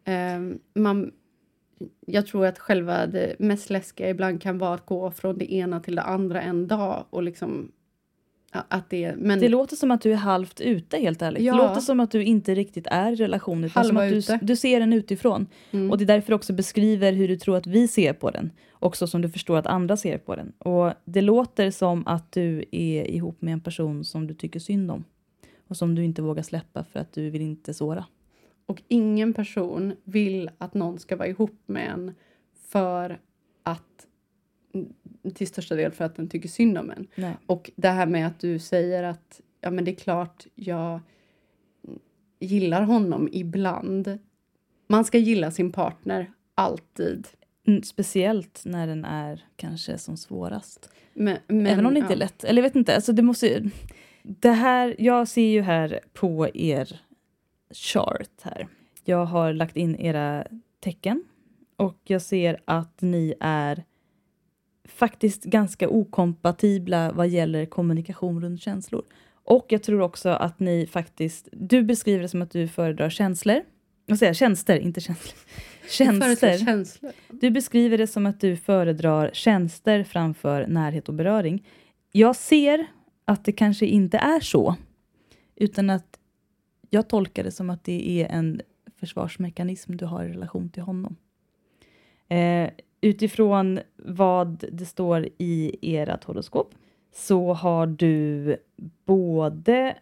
[0.04, 0.40] Eh,
[0.82, 1.12] man,
[2.06, 5.80] jag tror att själva det mest läskiga ibland kan vara att gå från det ena
[5.80, 7.72] till det andra en dag och liksom
[8.54, 11.44] Att det, men Det låter som att du är halvt ute helt ärligt.
[11.44, 11.54] Ja.
[11.54, 14.40] Det låter som att du inte riktigt är i relation utan som att du, ute.
[14.42, 15.48] du ser den utifrån.
[15.72, 15.92] Mm.
[15.92, 18.52] Och det är därför också beskriver hur du tror att vi ser på den.
[18.72, 20.52] Också som du förstår att andra ser på den.
[20.58, 24.92] Och det låter som att du är ihop med en person som du tycker synd
[24.92, 25.04] om.
[25.68, 28.06] Och som du inte vågar släppa för att du vill inte såra.
[28.66, 32.12] Och ingen person vill att någon ska vara ihop med en
[32.68, 33.20] för
[33.64, 34.08] att
[35.34, 37.08] till största del för att den tycker synd om en.
[37.16, 37.34] Nej.
[37.46, 41.00] Och det här med att du säger att ja, men det är klart jag
[42.40, 44.20] gillar honom ibland.
[44.88, 47.28] Man ska gilla sin partner alltid.
[47.68, 50.90] Mm, Speciellt när den är kanske som svårast.
[51.14, 52.16] Men, men, Även om det inte ja.
[52.16, 52.44] är lätt.
[52.44, 53.72] Eller jag vet inte, alltså det måste
[54.24, 57.02] Det här, jag ser ju här på er
[57.72, 58.68] chart här.
[59.04, 60.48] Jag har lagt in era
[60.80, 61.24] tecken
[61.76, 63.84] och jag ser att ni är
[64.86, 69.04] faktiskt ganska okompatibla vad gäller kommunikation runt känslor.
[69.44, 73.62] Och jag tror också att ni faktiskt, du beskriver det som att du föredrar känslor.
[74.06, 74.36] Vad säger jag?
[74.36, 75.40] Tjänster, inte känslor.
[75.84, 76.58] Jag Tjänster.
[76.58, 77.12] känslor.
[77.30, 81.68] Du beskriver det som att du föredrar tjänster framför närhet och beröring.
[82.12, 82.86] Jag ser
[83.26, 84.76] att det kanske inte är så,
[85.56, 86.20] utan att
[86.90, 88.62] jag tolkar det som att det är en
[89.00, 91.16] försvarsmekanism du har i relation till honom.
[92.28, 92.70] Eh,
[93.04, 96.76] utifrån vad det står i ert horoskop
[97.14, 98.58] så har du
[99.06, 99.96] både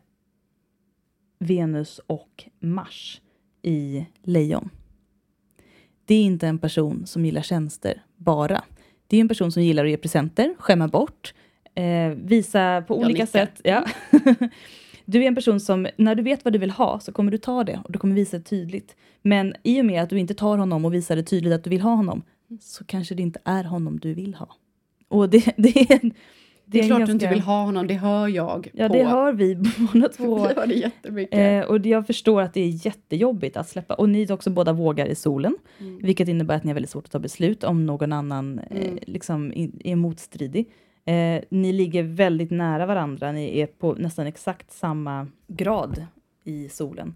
[1.39, 3.21] Venus och Mars
[3.61, 4.69] i lejon.
[6.05, 8.63] Det är inte en person som gillar tjänster bara.
[9.07, 11.33] Det är en person som gillar att ge presenter, skämma bort,
[11.75, 13.25] eh, visa på Jag olika nickar.
[13.25, 13.61] sätt.
[13.63, 13.85] Ja.
[15.05, 17.37] du är en person som, när du vet vad du vill ha så kommer du
[17.37, 18.95] ta det och du kommer visa det tydligt.
[19.21, 21.69] Men i och med att du inte tar honom och visar det tydligt att du
[21.69, 22.23] vill ha honom
[22.59, 24.49] så kanske det inte är honom du vill ha.
[25.07, 26.13] Och det, det är en,
[26.65, 28.93] Det är en klart ganska- du inte vill ha honom, det hör jag Ja, på.
[28.93, 29.55] det hör vi
[29.93, 30.47] båda två.
[30.47, 31.63] Vi hör det jättemycket.
[31.63, 33.93] Eh, och det- jag förstår att det är jättejobbigt att släppa.
[33.93, 35.57] Och ni är också båda vågar i solen.
[35.79, 35.97] Mm.
[35.97, 38.99] Vilket innebär att ni har väldigt svårt att ta beslut om någon annan eh, Mm.
[39.07, 40.69] liksom in, är motstridig.
[41.05, 43.31] Eh, ni ligger väldigt nära varandra.
[43.31, 46.05] Ni är på nästan exakt samma grad
[46.43, 47.15] i solen.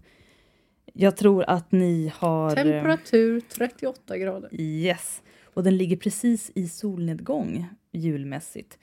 [0.98, 2.54] Jag tror att ni har...
[2.54, 4.60] Temperatur 38 grader.
[4.60, 5.22] Yes.
[5.44, 8.78] Och den ligger precis i solnedgång julmässigt.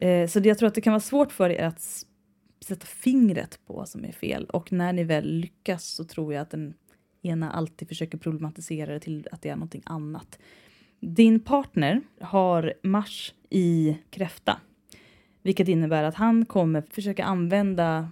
[0.00, 2.06] Eh, så det, jag tror att det kan vara svårt för er att
[2.64, 4.44] sätta fingret på vad som är fel.
[4.44, 6.74] Och när ni väl lyckas så tror jag att den
[7.22, 10.38] ena alltid försöker problematisera det till att det är någonting annat.
[11.00, 14.60] Din partner har Mars i kräfta.
[15.42, 18.08] Vilket innebär att han kommer försöka använda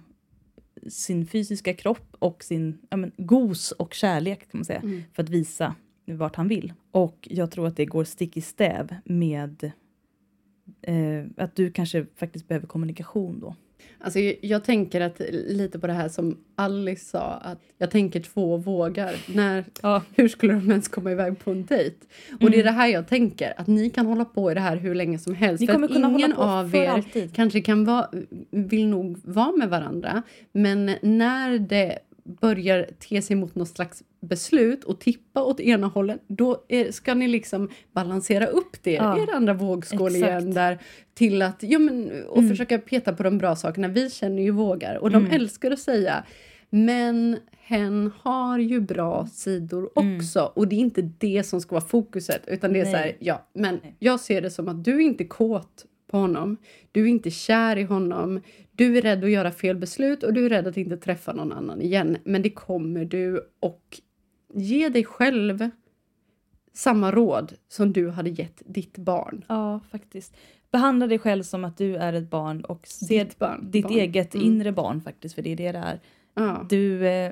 [0.87, 5.03] sin fysiska kropp och sin ja, men, gos och kärlek kan man säga Mm.
[5.13, 5.75] för att visa
[6.05, 6.73] vart han vill.
[6.91, 9.71] Och jag tror att det går stick i stäv med
[10.81, 13.55] eh, att du kanske faktiskt behöver kommunikation då.
[13.99, 18.57] Alltså, jag, tänker att lite på det här som Alice sa, att jag tänker två
[18.57, 19.15] vågar.
[19.35, 20.01] När, Ja.
[20.15, 21.95] Hur skulle de ens komma iväg på en dejt?
[22.41, 24.75] Och det är det här jag tänker, att ni kan hålla på i det här
[24.75, 25.61] hur länge som helst.
[25.61, 27.35] Ni kommer kunna ingen hålla på av er alltid.
[27.35, 28.09] kanske kan vara,
[28.51, 30.23] vill nog vara med varandra.
[30.51, 36.21] Men när det börjar te sig mot något slags beslut och tippa åt ena hållet,
[36.27, 40.29] då är, ska ni liksom balansera upp det Ja, er andra vågskål exakt.
[40.29, 40.79] igen där
[41.13, 42.49] till att, ja men, och Mm.
[42.49, 43.87] försöka peta på de bra sakerna.
[43.87, 45.31] Vi känner ju vågar och de Mm.
[45.41, 46.23] älskar att säga
[46.69, 50.17] men hen har ju bra sidor Mm.
[50.17, 52.91] också och det är inte det som ska vara fokuset utan det är Nej.
[52.93, 53.95] så här, ja men Nej.
[53.99, 56.57] jag ser det som att du är inte kåt på honom,
[56.91, 58.41] du är inte kär i honom,
[58.75, 61.51] du är rädd att göra fel beslut och du är rädd att inte träffa någon
[61.51, 62.17] annan igen.
[62.23, 64.01] Men det kommer du och
[64.53, 65.69] ge dig själv
[66.73, 69.45] samma råd som du hade gett ditt barn.
[69.47, 70.35] Ja, faktiskt.
[70.71, 73.71] Behandla dig själv som att du är ett barn och se Ditt barn.
[73.71, 73.93] ditt barn.
[73.93, 74.47] eget Mm.
[74.47, 75.99] inre barn faktiskt, för det är det det är.
[76.33, 76.65] Ja.
[76.69, 77.31] Du, eh,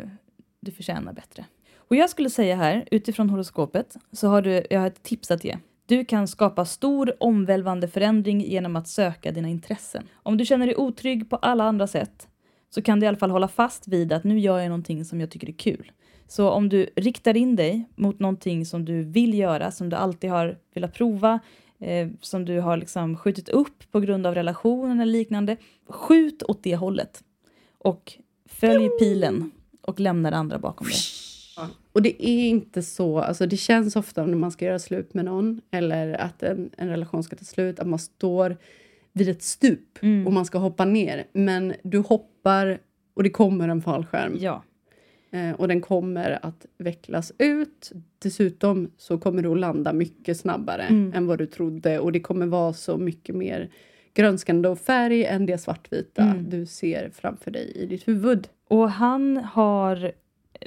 [0.60, 1.46] du förtjänar bättre.
[1.76, 5.44] Och jag skulle säga här, utifrån horoskopet, så har du, jag har ett tips att
[5.44, 5.58] ge.
[5.92, 10.04] Du kan skapa stor omvälvande förändring genom att söka dina intressen.
[10.14, 12.28] Om du känner dig otrygg på alla andra sätt
[12.70, 15.20] så kan du i alla fall hålla fast vid att nu gör jag någonting som
[15.20, 15.92] jag tycker är kul.
[16.28, 20.30] Så om du riktar in dig mot någonting som du vill göra, som du alltid
[20.30, 21.40] har velat prova,
[21.80, 25.58] eh, som du har liksom skjutit upp på grund av relationen eller liknande,
[25.90, 27.24] skjut åt det hållet.
[27.78, 28.14] Och
[28.46, 30.98] följ pilen och lämna det andra bakom dig.
[31.94, 35.26] Och det är inte så, alltså det känns ofta när man ska göra slut med
[35.26, 38.58] någon eller att en, en relation ska ta slut, att man står
[39.14, 40.28] vid ett stup Mm.
[40.28, 41.24] och man ska hoppa ner.
[41.34, 42.80] Men du hoppar
[43.14, 44.38] och det kommer en fallskärm.
[44.40, 44.64] Ja.
[45.32, 47.92] Eh, och den kommer att vecklas ut.
[48.20, 51.14] Dessutom så kommer du att landa mycket snabbare Mm.
[51.16, 53.70] än vad du trodde och det kommer vara så mycket mer
[54.14, 56.50] grönskande färg än det svartvita Mm.
[56.50, 58.48] du ser framför dig i ditt huvud.
[58.68, 60.12] Och han har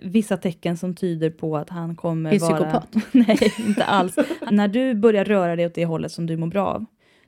[0.02, 2.56] vissa tecken som tyder på att han kommer Är vara...
[2.56, 2.94] psykopat?
[3.12, 4.16] Nej, inte alls.
[4.50, 6.84] När du börjar röra dig åt det hållet som du mår bra av,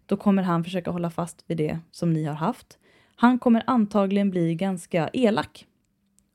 [0.06, 2.78] då kommer han försöka hålla fast vid det som ni har haft.
[3.16, 5.66] Han kommer antagligen bli ganska elak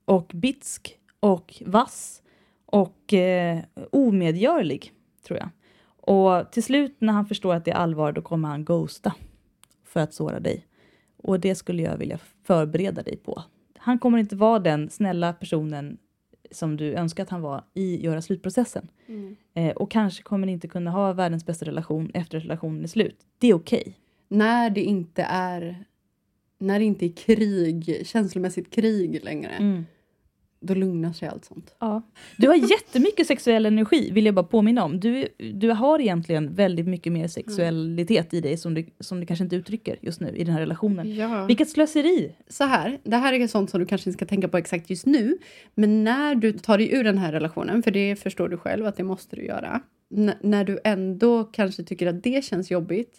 [0.04, 2.22] och bitsk och vass
[2.66, 3.58] och eh,
[3.90, 4.92] omedgörlig,
[5.26, 5.48] tror jag.
[5.84, 9.14] Och till slut när han förstår att det är allvar, då kommer han ghosta
[9.84, 10.66] för att såra dig.
[11.16, 13.42] Och det skulle jag vilja förbereda dig på.
[13.78, 15.98] Han kommer inte vara den snälla personen
[16.52, 18.88] som du önskar att han var i göra slutprocessen.
[19.54, 22.88] Eh, och kanske kommer ni inte kunna ha världens bästa relation efter att relationen är
[22.88, 23.16] slut.
[23.38, 23.98] Det är okej.
[24.28, 25.84] När det inte är
[26.58, 29.84] när det inte är krig, känslomässigt krig längre,
[30.62, 31.74] då lugnar sig allt sånt.
[31.78, 32.02] Ja.
[32.36, 35.00] Du har jättemycket sexuell energi, vill jag bara påminna om.
[35.00, 39.44] Du, du har egentligen väldigt mycket mer sexualitet i dig som du, som du kanske
[39.44, 41.14] inte uttrycker just nu i den här relationen.
[41.14, 41.44] Ja.
[41.46, 42.34] Vilket slöseri!
[42.48, 45.06] Så här, det här är sånt som du kanske inte ska tänka på exakt just
[45.06, 45.38] nu.
[45.74, 48.96] Men när du tar dig ur den här relationen, för det förstår du själv att
[48.96, 49.80] det måste du göra.
[50.16, 53.18] N- när du ändå kanske tycker att det känns jobbigt.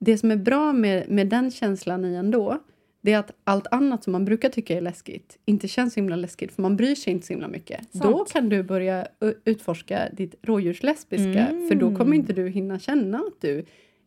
[0.00, 2.58] Det som är bra med, med den känslan i ändå,
[3.00, 6.16] det är att allt annat som man brukar tycka är läskigt inte känns så himla
[6.16, 7.80] läskigt för man bryr sig inte så himla mycket.
[7.92, 8.02] Sant.
[8.02, 9.06] Då kan du börja
[9.44, 13.64] utforska ditt rådjurslesbiska för då kommer inte du hinna känna att du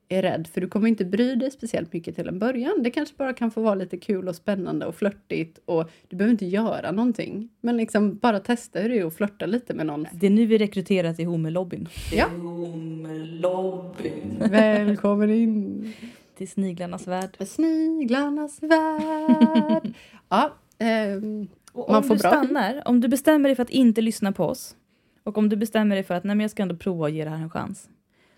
[0.09, 2.83] är rädd för du kommer inte bry dig speciellt mycket till en början.
[2.83, 6.31] Det kanske bara kan få vara lite kul och spännande och flörtigt och du behöver
[6.31, 7.49] inte göra någonting.
[7.61, 10.07] Men liksom bara testa hur det är att flörta lite med någon.
[10.13, 11.87] Det är nu vi rekryterar till homerlobbyn.
[12.13, 12.25] Ja.
[12.25, 14.43] Homerlobbyn.
[14.49, 15.93] Välkommen in!
[16.41, 17.37] Till sniglarnas värld.
[17.47, 19.93] Sniglarnas värld.
[20.29, 23.69] Ja, ehm, Och Man om får du bra stannar, om du bestämmer dig för att
[23.69, 24.75] inte lyssna på oss
[25.23, 27.23] och om du bestämmer dig för att nej, men jag ska ändå prova att ge
[27.23, 27.89] det här en chans.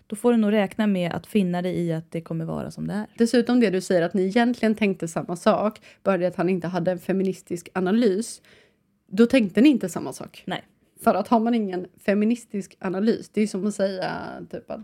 [0.06, 2.86] Då får du nog räkna med att finna dig i att det kommer vara som
[2.86, 3.06] det är.
[3.18, 6.68] Dessutom det du säger att ni egentligen tänkte samma sak, bara det att han inte
[6.68, 8.42] hade en feministisk analys.
[9.06, 10.42] Då tänkte ni inte samma sak.
[10.46, 10.64] Nej.
[11.04, 14.12] För att har man ingen feministisk analys, det är som att säga
[14.50, 14.80] typ att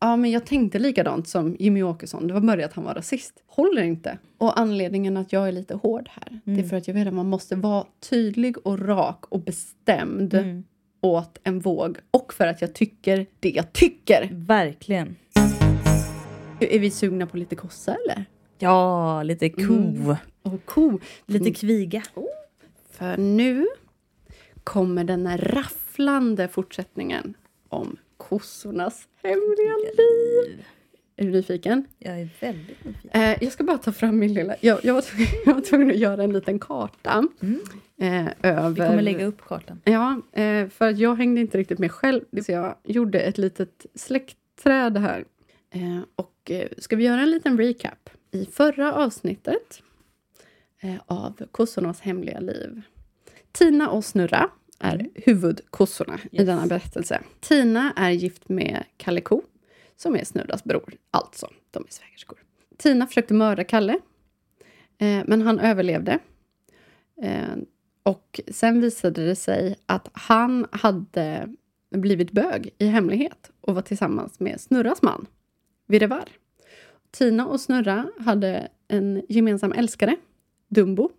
[0.00, 2.26] ja, men jag tänkte likadant som Jimmy Åkesson.
[2.26, 3.42] Det var bara att han var rasist.
[3.46, 4.18] Håller inte.
[4.38, 7.14] Och anledningen att jag är lite hård här, det är för att jag vet att
[7.14, 10.64] man måste vara tydlig och rak och bestämd Mm.
[11.00, 11.98] åt en våg.
[12.10, 14.28] Och för att jag tycker det jag tycker.
[14.32, 15.16] Verkligen.
[16.60, 18.24] Är vi sugna på lite kossa eller?
[18.58, 20.14] Ja, lite ko.
[20.42, 20.98] Och ko.
[21.26, 22.02] Lite kviga.
[22.90, 23.66] För nu
[24.64, 27.34] kommer den här rafflande fortsättningen
[27.68, 30.64] om kossornas hemliga liv.
[31.16, 31.84] Är du nyfiken?
[31.98, 33.22] Jag är väldigt nyfiken.
[33.22, 34.56] Eh, jag ska bara ta fram min lilla...
[34.60, 37.28] Jag, jag, var, tvungen, jag var tvungen att göra en liten karta.
[38.00, 38.70] Eh, över...
[38.70, 39.80] Vi kommer lägga upp kartan.
[39.84, 42.20] Ja, eh, för jag hängde inte riktigt med själv.
[42.42, 45.24] Så jag gjorde ett litet släktträd här.
[45.70, 48.10] Eh, och eh, ska vi göra en liten recap?
[48.30, 49.82] I förra avsnittet
[50.80, 52.82] eh, av Kossornas hemliga liv.
[53.52, 54.50] Tina och Snurra
[54.80, 56.46] är huvudkossorna i Yes.
[56.46, 57.22] denna berättelse.
[57.40, 59.42] Tina är gift med Kalle Ko,
[59.96, 60.94] som är Snurras bror.
[61.10, 62.38] Alltså, de är svägerskor.
[62.78, 63.92] Tina försökte mörda Kalle,
[64.98, 66.18] eh, men han överlevde.
[67.22, 67.56] Eh,
[68.02, 71.48] och sen visade det sig att han hade
[71.90, 75.26] blivit bög i hemlighet och var tillsammans med Snurras man,
[75.86, 76.24] Virrevar.
[77.10, 80.16] Tina och Snurra hade en gemensam älskare,
[80.68, 81.10] Dumbo.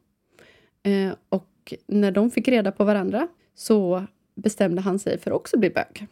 [0.84, 3.28] Eh, och när de fick reda på varandra
[3.62, 4.05] så
[4.36, 6.07] bestämde han sig för att också bli bög.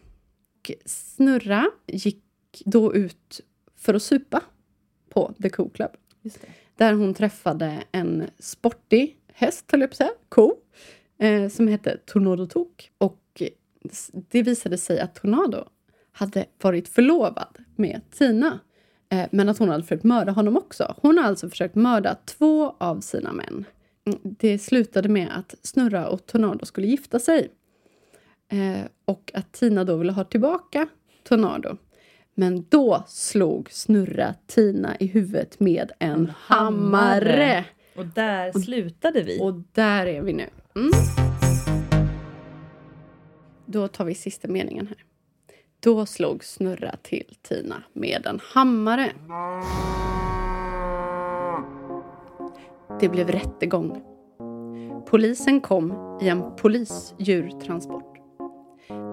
[0.59, 2.23] Och Snurra gick
[2.65, 3.41] då ut
[3.75, 4.41] för att supa
[5.09, 5.91] på The Cool Club.
[6.75, 10.55] Där hon träffade en sportig häst, höll jag på att säga, ko,
[11.19, 12.91] eh, som hette Tornado Tok.
[12.97, 13.41] Och
[14.11, 15.67] det visade sig att Tornado
[16.11, 18.59] hade varit förlovad med Tina.
[19.09, 20.95] Eh, men att hon hade försökt mörda honom också.
[21.01, 23.65] Hon har alltså försökt mörda två av sina män.
[24.23, 27.51] Det slutade med att Snurra och Tornado skulle gifta sig.
[28.51, 30.87] Eh, och att Tina då ville ha tillbaka
[31.23, 31.77] Tornado.
[32.35, 37.25] Men då slog Snurra Tina i huvudet med en, En hammare.
[37.25, 37.65] hammare.
[37.95, 39.39] Och där slutade vi.
[39.41, 40.49] Och där är vi nu.
[40.75, 40.91] Mm.
[43.65, 44.97] Då tar vi sista meningen här.
[45.79, 49.11] Då slog Snurra till Tina med en hammare.
[52.99, 54.01] Det blev rättegång.
[55.05, 58.17] Polisen kom i en polisdjurtransport.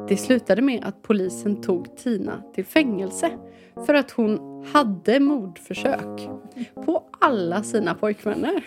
[0.09, 3.31] Det slutade med att polisen tog Tina till fängelse
[3.87, 6.29] för att hon hade mordförsök
[6.85, 8.65] på alla sina pojkvänner.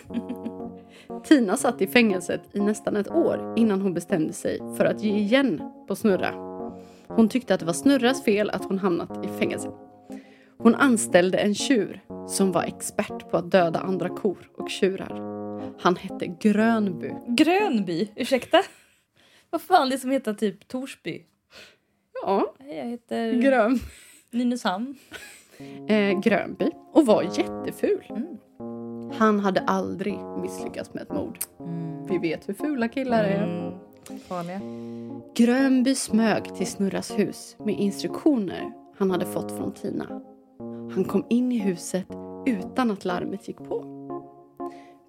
[1.24, 5.18] Tina satt i fängelset i nästan ett år innan hon bestämde sig för att ge
[5.18, 6.32] igen på Snurra.
[7.08, 9.70] Hon tyckte att det var Snurras fel att hon hamnat i fängelse.
[10.64, 15.20] Hon anställde en tjur som var expert på att döda andra kor och tjurar.
[15.80, 17.12] Han hette Grönby.
[17.28, 18.62] Grönby, ursäkta?
[19.50, 21.24] Vad fan, det är som heter typ Torsby.
[22.24, 23.80] Ja, Jag heter Grön.
[24.32, 24.96] Nynäshamn.
[25.88, 26.70] Eh, Grönby.
[26.94, 28.04] Och var jätteful.
[28.10, 28.38] Mm.
[29.18, 31.40] Han hade aldrig misslyckats med ett mord.
[32.10, 33.44] Vi vet hur fula killar är.
[33.44, 33.80] Mm.
[34.28, 34.62] Farliga.
[35.36, 40.22] Grönby smög till Snurras hus med instruktioner han hade fått från Tina.
[40.94, 42.06] Han kom in i huset
[42.46, 43.86] utan att larmet gick på.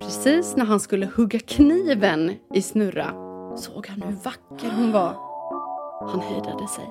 [0.00, 3.14] Precis när han skulle hugga kniven i Snurra
[3.56, 5.14] såg han hur vacker hon var.
[6.10, 6.84] Han hejdade sig.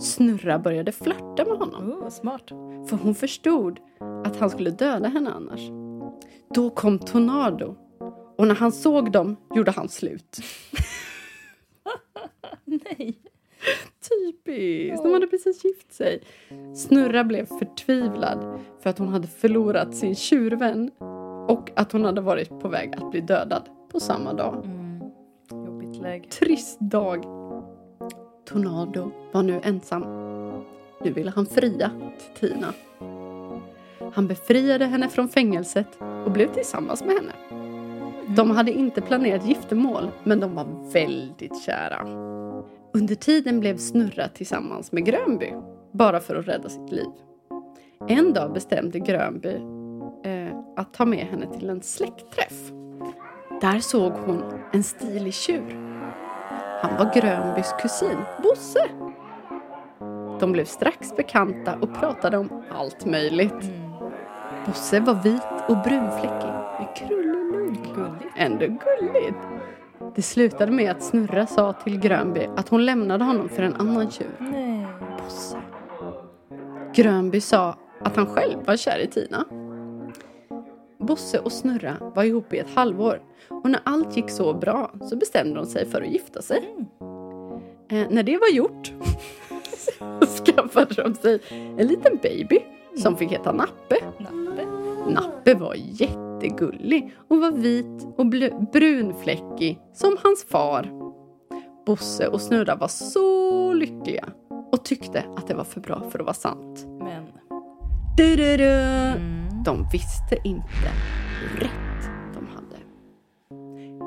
[0.00, 2.48] Snurra började flörta med honom Oh, smart.
[2.88, 3.80] för hon förstod
[4.24, 5.60] att han skulle döda henne annars.
[6.54, 7.76] Då kom Tornado
[8.38, 10.38] och när han såg dem gjorde han slut.
[12.64, 13.18] Nej.
[14.08, 15.02] Typiskt!
[15.02, 16.22] De hade precis gift sig.
[16.76, 20.90] Snurra blev förtvivlad för att hon hade förlorat sin tjurvän
[21.48, 24.64] och att hon hade varit på väg att bli dödad på samma dag.
[24.64, 25.00] Mm.
[25.66, 26.28] Jobbigt läge.
[26.28, 27.24] Trist dag.
[28.44, 30.02] Tornado var nu ensam.
[31.04, 32.74] Nu ville han fria till Tina.
[34.12, 37.32] Han befriade henne från fängelset och blev tillsammans med henne.
[38.36, 42.06] De hade inte planerat giftermål, men de var väldigt kära.
[42.94, 45.52] Under tiden blev Snurra tillsammans med Grönby,
[45.92, 47.10] bara för att rädda sitt liv.
[48.08, 49.54] En dag bestämde Grönby
[50.24, 52.70] eh, att ta med henne till en släktträff.
[53.60, 55.70] Där såg hon en stilig tjur.
[56.82, 58.88] Han var Grönbys kusin, Bosse.
[60.40, 63.52] De blev strax bekanta och pratade om allt möjligt.
[63.52, 63.90] Mm.
[64.66, 67.94] Bosse var vit och brunfläckig med krullig.
[67.94, 68.34] Gulligt.
[68.36, 69.38] Ändå gulligt.
[70.14, 74.10] Det slutade med att Snurra sa till Grönby att hon lämnade honom för en annan
[74.10, 74.36] tjur.
[74.38, 74.86] Nej.
[75.18, 75.56] Bosse.
[76.94, 79.44] Grönby sa att han själv var kär i Tina.
[80.98, 85.16] Bosse och Snurra var ihop i ett halvår och när allt gick så bra så
[85.16, 86.74] bestämde de sig för att gifta sig.
[87.90, 88.92] Eh, när det var gjort
[90.46, 92.58] skaffade de sig en liten baby
[92.96, 93.96] som fick heta Nappe.
[94.18, 94.66] Nappe.
[95.08, 95.74] Nappe var
[96.44, 98.26] jättegullig och var vit och
[98.72, 100.90] brunfläckig som hans far.
[101.86, 104.28] Bosse och Snurra var så lyckliga
[104.72, 106.86] och tyckte att det var för bra för att vara sant.
[106.86, 107.26] Men.
[108.18, 109.64] Mm.
[109.64, 110.90] De visste inte
[111.40, 112.76] hur rätt de hade.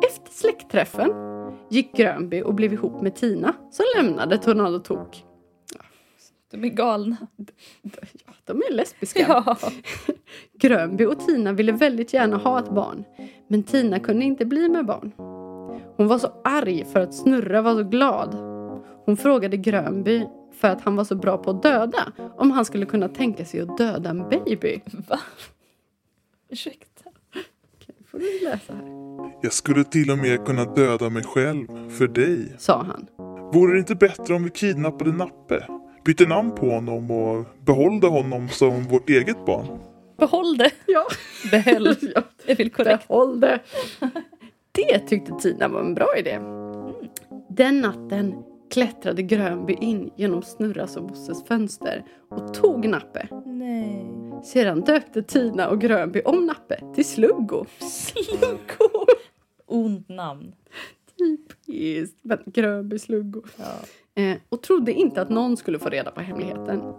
[0.08, 1.10] Efter släktträffen
[1.70, 5.26] gick Grönby och blev ihop med Tina som lämnade Tornado Tok.
[6.54, 7.18] De är galna.
[8.26, 9.20] Ja, de är lesbiska.
[9.20, 9.58] Ja.
[10.54, 13.04] Grönby och Tina ville väldigt gärna ha ett barn.
[13.48, 15.12] Men Tina kunde inte bli med barn.
[15.98, 18.36] Hon var så arg för att Snurra var så glad.
[19.06, 22.86] Hon frågade Grönby för att han var så bra på att döda om han skulle
[22.86, 24.82] kunna tänka sig att döda en baby.
[25.08, 25.20] Va?
[26.50, 27.10] Ursäkta.
[28.12, 29.32] får du läsa här.
[29.42, 32.56] Jag skulle till och med kunna döda mig själv för dig.
[32.58, 33.08] Sa han.
[33.54, 35.68] Vore det inte bättre om vi kidnappade Nappe?
[36.06, 39.80] Bytte namn på honom och behållde honom som vårt eget barn?
[40.18, 40.72] Behåll det.
[40.86, 41.06] Ja.
[41.52, 41.96] Behöll.
[42.16, 42.22] ja.
[42.46, 43.08] Det är väl korrekt.
[43.08, 43.60] Behåll det.
[44.72, 46.40] Det tyckte Tina var en bra idé.
[47.50, 53.28] Den natten klättrade Grönby in genom Snurras och Bosses fönster och tog Nappe.
[53.46, 54.06] Nej.
[54.44, 57.66] Sedan döpte Tina och Grönby om Nappe till Sluggo.
[57.80, 59.06] Sluggo.
[59.66, 60.54] Ont namn.
[61.18, 62.20] Typiskt.
[62.22, 63.42] Men Grönby Sluggo.
[63.58, 64.22] Ja.
[64.24, 66.94] Eh, och trodde inte att någon skulle få reda på hemligheten.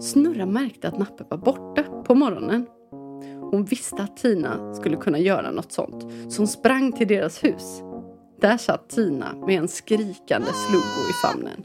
[0.00, 2.66] Snurra märkte att Nappe var borta på morgonen.
[3.50, 6.02] Hon visste att Tina skulle kunna göra något sånt,
[6.32, 7.82] så hon sprang till deras hus.
[8.40, 11.64] Där satt Tina med en skrikande Sluggo i famnen.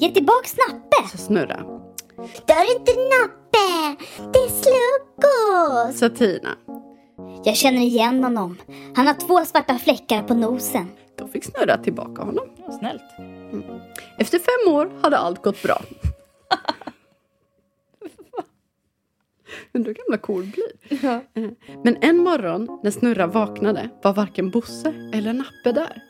[0.00, 1.08] Ge tillbaks Nappe!
[1.10, 1.60] Så Snurra,
[2.46, 4.04] är inte Nappe!
[4.32, 5.92] Det är Sluggo!
[5.98, 6.56] sa Tina.
[7.44, 8.56] Jag känner igen honom.
[8.94, 10.88] Han har två svarta fläckar på nosen.
[11.16, 12.48] Då fick Snurra tillbaka honom.
[12.66, 13.02] Ja, snällt.
[14.18, 15.82] Efter fem år hade allt gått bra.
[19.72, 20.98] Undrar hur gamla kor blir.
[21.02, 21.20] Ja.
[21.84, 26.02] Men en morgon när Snurra vaknade var varken Bosse eller Nappe där.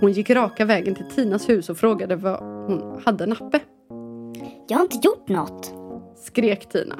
[0.00, 3.60] Hon gick raka vägen till Tinas hus och frågade vad hon hade Nappe.
[4.68, 5.72] Jag har inte gjort något.
[6.16, 6.96] Skrek Tina.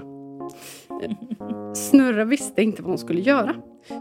[1.74, 3.54] Snurra visste inte vad hon skulle göra.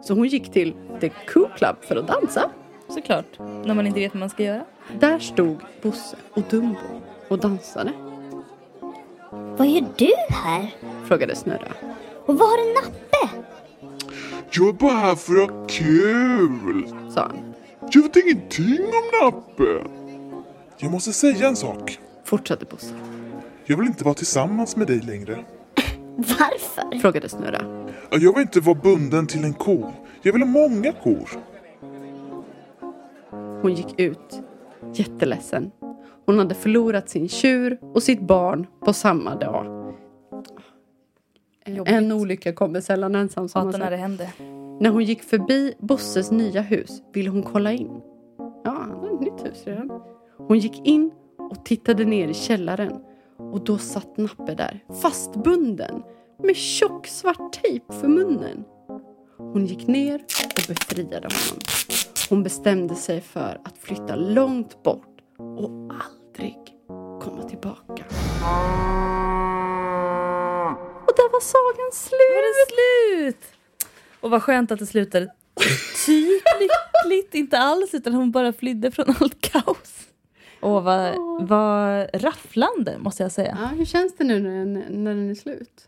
[0.03, 2.51] Så hon gick till The Cool Club för att dansa.
[2.93, 3.39] Såklart.
[3.39, 4.65] När man inte vet vad man ska göra.
[4.99, 7.91] Där stod Bosse och Dumbo och dansade.
[9.31, 10.75] Vad gör du här?
[11.07, 11.71] Frågade Snurra.
[12.25, 13.35] Och var är Nappe?
[14.51, 16.87] Jag är bara här för att ha kul.
[17.13, 17.53] Sa han.
[17.91, 19.89] Jag vet ingenting om Nappe.
[20.77, 21.99] Jag måste säga en sak.
[22.23, 22.93] Fortsatte Bosse.
[23.65, 25.35] Jag vill inte vara tillsammans med dig längre.
[26.15, 26.99] Varför?
[26.99, 27.87] Frågade Snurra.
[28.09, 29.91] Ja, Jag vill inte vara bunden till en ko.
[30.21, 31.29] Jag vill ha många kor.
[33.61, 34.41] Hon gick ut,
[34.93, 35.71] jätteledsen.
[36.25, 39.93] Hon hade förlorat sin tjur och sitt barn på samma dag.
[41.65, 41.93] Jobbigt.
[41.93, 44.29] En olycka kommer sällan ensam som man Hatar när det händer.
[44.79, 48.01] När hon gick förbi Bosses nya hus ville hon kolla in.
[48.63, 49.91] Ja, han har ett nytt hus redan.
[50.37, 52.93] Hon gick in och tittade ner i källaren.
[53.37, 56.03] Och då satt Nappe där, fastbunden
[56.43, 58.63] med tjock svart tejp för munnen.
[59.37, 61.59] Hon gick ner och befriade honom.
[62.31, 66.57] Hon bestämde sig för att flytta långt bort och aldrig
[67.21, 68.03] komma tillbaka.
[71.07, 72.21] Och där var sagan slut!
[72.37, 73.45] är det slut!
[74.21, 75.25] Och vad skönt att det slutade
[76.05, 77.35] typ lyckligt.
[77.35, 80.07] Inte alls, utan hon bara flydde från allt kaos.
[80.61, 81.15] Åh, vad,
[81.47, 83.57] vad rafflande måste jag säga.
[83.61, 85.87] Ja, hur känns det nu när den, när den är slut?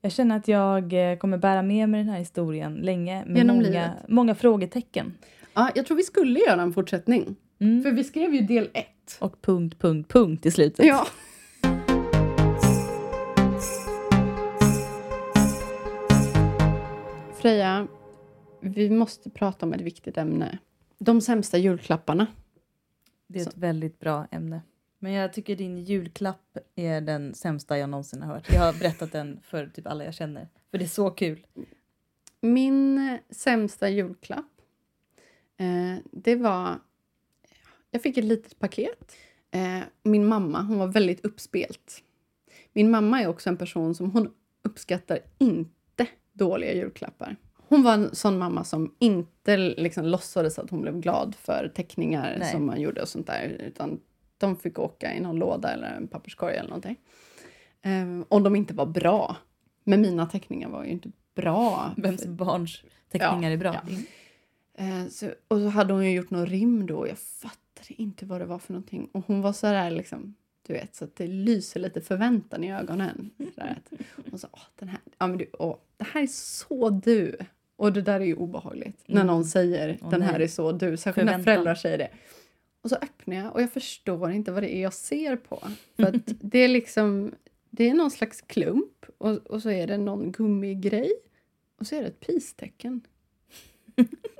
[0.00, 3.24] Jag känner att jag eh, kommer bära med mig den här historien länge.
[3.26, 3.90] Med Genom många, livet.
[4.08, 5.14] många frågetecken.
[5.54, 7.36] Ja, jag tror vi skulle göra en fortsättning.
[7.58, 7.82] Mm.
[7.82, 9.16] För vi skrev ju del ett.
[9.18, 10.86] Och punkt, punkt, punkt i slutet.
[10.86, 11.06] Ja.
[17.36, 17.86] Freja,
[18.60, 20.58] vi måste prata om ett viktigt ämne.
[20.98, 22.26] De sämsta julklapparna.
[23.26, 24.62] Det är ett väldigt bra ämne.
[24.98, 28.52] Men jag tycker din julklapp är den sämsta jag någonsin har hört.
[28.52, 30.48] Jag har berättat den för typ alla jag känner.
[30.70, 31.46] För det är så kul.
[32.40, 34.53] Min sämsta julklapp,
[36.10, 36.78] det var...
[37.90, 39.12] Jag fick ett litet paket.
[39.50, 42.02] Eh, min mamma, hon var väldigt uppspelt.
[42.72, 44.30] Min mamma är också en person som hon
[44.62, 47.36] uppskattar inte dåliga julklappar.
[47.68, 52.36] Hon var en sån mamma som inte liksom låtsades att hon blev glad för teckningar
[52.38, 52.52] Nej.
[52.52, 53.48] som man gjorde och sånt där.
[53.48, 54.00] Utan
[54.38, 56.96] de fick åka i någon låda eller en papperskorg eller någonting.
[57.82, 59.36] Eh, om de inte var bra.
[59.84, 61.92] Men mina teckningar var ju inte bra.
[61.96, 63.74] Vems barns teckningar Ja, är bra.
[63.74, 63.96] ja.
[64.74, 67.62] Eh, så, och så hade hon ju gjort någon rim då och jag fattade
[68.02, 69.08] inte vad det var för någonting.
[69.12, 70.34] Och hon var så där liksom,
[70.66, 73.30] du vet, så att det lyser lite förväntan i ögonen.
[73.38, 74.00] Så där att
[74.30, 77.36] hon sa, åh, den här, ja, men du, åh, det här är så du.
[77.76, 79.26] Och det där är ju obehagligt när Mm.
[79.26, 80.42] någon säger Åh, den här nej.
[80.42, 80.96] är så du.
[80.96, 81.44] Särskilt när Förväntan.
[81.44, 82.08] föräldrar säger det.
[82.80, 85.62] Och så öppnar jag och jag förstår inte vad det är jag ser på.
[85.96, 87.32] För det är liksom,
[87.70, 91.12] det är någon slags klump och, och så är det någon gummigrej
[91.80, 93.00] och så är det ett pistecken.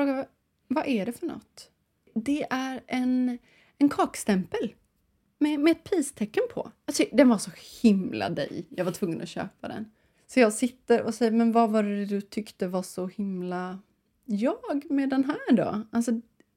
[0.00, 0.26] Fråga,
[0.68, 1.70] vad- är det för något?
[2.14, 3.38] Det är en,
[3.78, 4.74] en kakstämpel
[5.38, 6.70] med, med ett pistecken på.
[6.86, 7.50] Alltså, den var så
[7.82, 8.66] himla dig.
[8.70, 9.90] Jag var tvungen att köpa den.
[10.26, 13.78] Så jag sitter och säger, men vad var det du tyckte var så himla
[14.24, 15.82] jag med den här då?
[15.90, 16.12] Alltså,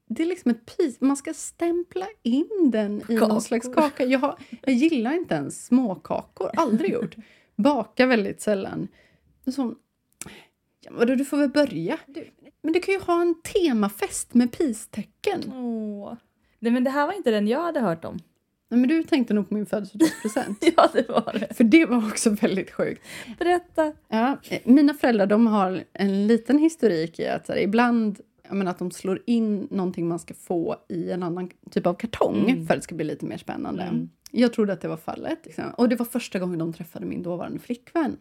[0.06, 1.00] det är liksom ett pis.
[1.00, 3.28] Man ska stämpla in den i Kakor.
[3.28, 4.04] någon slags kaka.
[4.04, 6.50] Jag, har, jag gillar inte ens småkakor.
[6.56, 7.16] Aldrig gjort.
[7.56, 8.88] Bakar väldigt sällan.
[9.54, 9.74] Så,
[10.80, 11.98] ja, du får väl börja.
[12.06, 12.30] Du,
[12.64, 15.52] men du kan ju ha en temafest med pistecken.
[15.54, 16.14] Åh.
[16.58, 18.18] Nej, men det här var inte den jag hade hört om.
[18.68, 20.58] Nej, men du tänkte nog på min födelsedagspresent.
[20.76, 21.54] Ja, det var det.
[21.54, 23.02] För det var också väldigt sjukt.
[23.38, 23.92] Berätta.
[24.08, 28.78] Ja, eh, mina föräldrar de har en liten historik i att här, ibland menar, att
[28.78, 32.66] de slår in någonting man ska få i en annan typ av kartong Mm.
[32.66, 33.82] för att det ska bli lite mer spännande.
[33.82, 34.08] Mm.
[34.30, 35.38] Jag trodde att det var fallet.
[35.44, 35.64] Liksom.
[35.76, 38.16] Och det var första gången de träffade min dåvarande flickvän.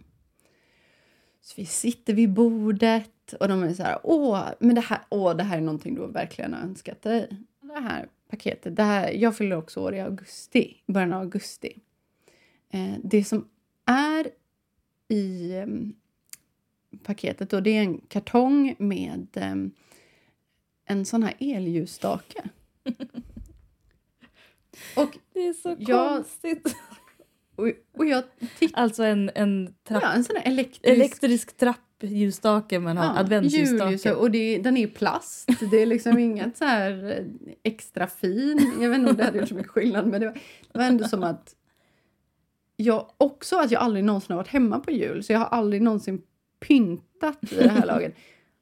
[1.46, 5.36] Så vi sitter vid bordet och de är så här, åh, men det här, åh,
[5.36, 7.38] det här är någonting du verkligen har önskat dig.
[7.62, 11.80] Det här paketet, det här, jag fyller också år i augusti, början av augusti.
[12.70, 13.48] Eh, det som
[13.86, 14.28] är
[15.08, 15.96] i em,
[17.04, 19.72] paketet då, det är en kartong med em,
[20.86, 22.50] en sån här elljusstake.
[24.98, 26.10] och, Det är så Ja.
[26.10, 26.76] konstigt.
[27.56, 28.24] Och, och jag.
[28.74, 30.88] Alltså en, en trapp, Ja, en sån elektrisk...
[30.88, 33.06] elektrisk trappljusstake man har.
[33.06, 34.14] Ja, adventsljusstake.
[34.14, 35.49] och det, den är plast.
[35.72, 38.72] Det är liksom inget så här eh, extra fin.
[38.82, 40.34] Jag vet inte om det hade gjort så mycket skillnad men det var,
[40.72, 41.56] det var ändå som att
[42.76, 45.82] jag också att jag aldrig någonsin har varit hemma på jul så jag har aldrig
[45.82, 46.22] någonsin
[46.60, 48.16] pyntat i det här laget.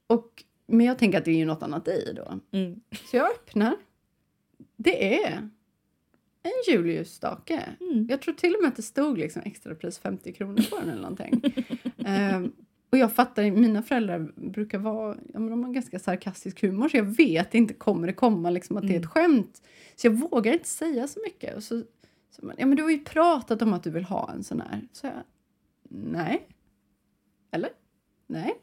[0.07, 2.39] Och, men jag tänker att det är ju något annat i då.
[2.57, 2.81] Mm.
[3.09, 3.75] Så jag öppnar.
[4.77, 5.49] Det är
[6.43, 7.69] en julljusstake.
[7.79, 8.07] Mm.
[8.09, 11.01] Jag tror till och med att det stod liksom extrapris 50 kronor på den eller
[11.01, 11.41] någonting.
[12.05, 12.51] Ehm,
[12.89, 16.97] och jag fattar, mina föräldrar brukar vara, ja, men de har ganska sarkastisk humor så
[16.97, 19.01] jag vet inte kommer det komma liksom att det är Mm.
[19.03, 19.61] ett skämt.
[19.95, 21.55] Så jag vågar inte säga så mycket.
[21.55, 21.83] Och så,
[22.29, 24.61] så man, ja men du har ju pratat om att du vill ha en sån
[24.61, 24.81] här.
[24.91, 25.13] Så jag,
[25.89, 26.47] nej.
[27.51, 27.69] Eller?
[28.27, 28.53] Nej.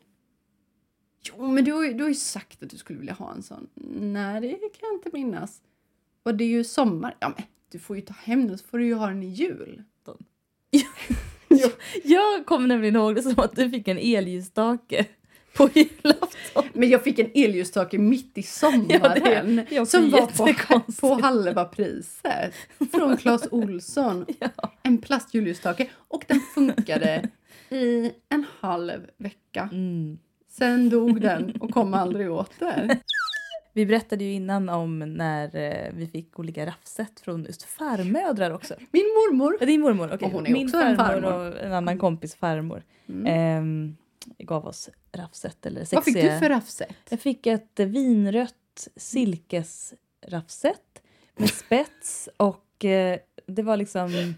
[1.22, 3.42] Jo men du har, ju, du har ju sagt att du skulle vilja ha en
[3.42, 3.66] sån.
[4.00, 5.62] Nej det kan jag inte minnas.
[6.22, 7.16] Och det är ju sommar.
[7.20, 9.28] Ja men du får ju ta hem den så får du ju ha den i
[9.28, 9.82] jul.
[12.04, 15.06] Jag kommer nämligen ihåg det som att du fick en elljusstake
[15.56, 16.64] på julafton.
[16.72, 21.64] Men jag fick en elljusstake mitt i sommaren Ja, det som var på, på halva
[21.64, 22.54] priset
[22.92, 24.26] från Clas Olsson.
[24.38, 24.72] Ja.
[24.82, 27.28] En plastjulljusstake och den funkade
[27.70, 29.68] i en halv vecka.
[29.72, 30.18] Mm.
[30.50, 32.98] Sen dog den och kom aldrig åter.
[33.72, 38.74] Vi berättade ju innan om när eh, vi fick olika raffset från just farmödrar också.
[38.90, 40.26] Min mormor Ja, din mormor, okej.
[40.26, 41.48] Och hon är Min också en farmor farmor.
[41.50, 43.26] och en annan kompis farmor Mm.
[43.26, 43.96] ehm,
[44.38, 45.66] gav oss raffset.
[45.66, 46.96] Eller Vad fick du för raffset?
[47.10, 51.02] Jag fick ett vinrött silkesraffset
[51.36, 54.34] med spets och eh, det var liksom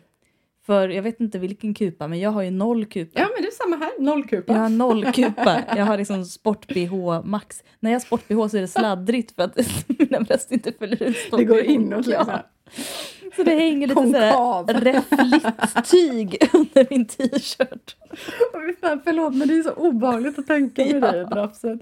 [0.70, 3.20] för jag vet inte vilken kupa men jag har ju noll kupa.
[3.20, 4.52] Ja men det är samma här, noll kupa.
[4.52, 5.62] Jag har noll kupa.
[5.76, 7.62] Jag har liksom sport-bh max.
[7.80, 9.58] När jag har sport-bh så är det sladdrigt för att
[9.98, 12.26] mina bröst inte följer ut det går inåt liksom.
[12.28, 12.42] Ja,
[13.36, 14.68] så det hänger lite sådär Konkav.
[14.70, 17.96] räffligt tyg under min t-shirt.
[19.04, 21.12] Förlåt men det är så obehagligt att tänka med Ja.
[21.12, 21.80] dig ett raffset.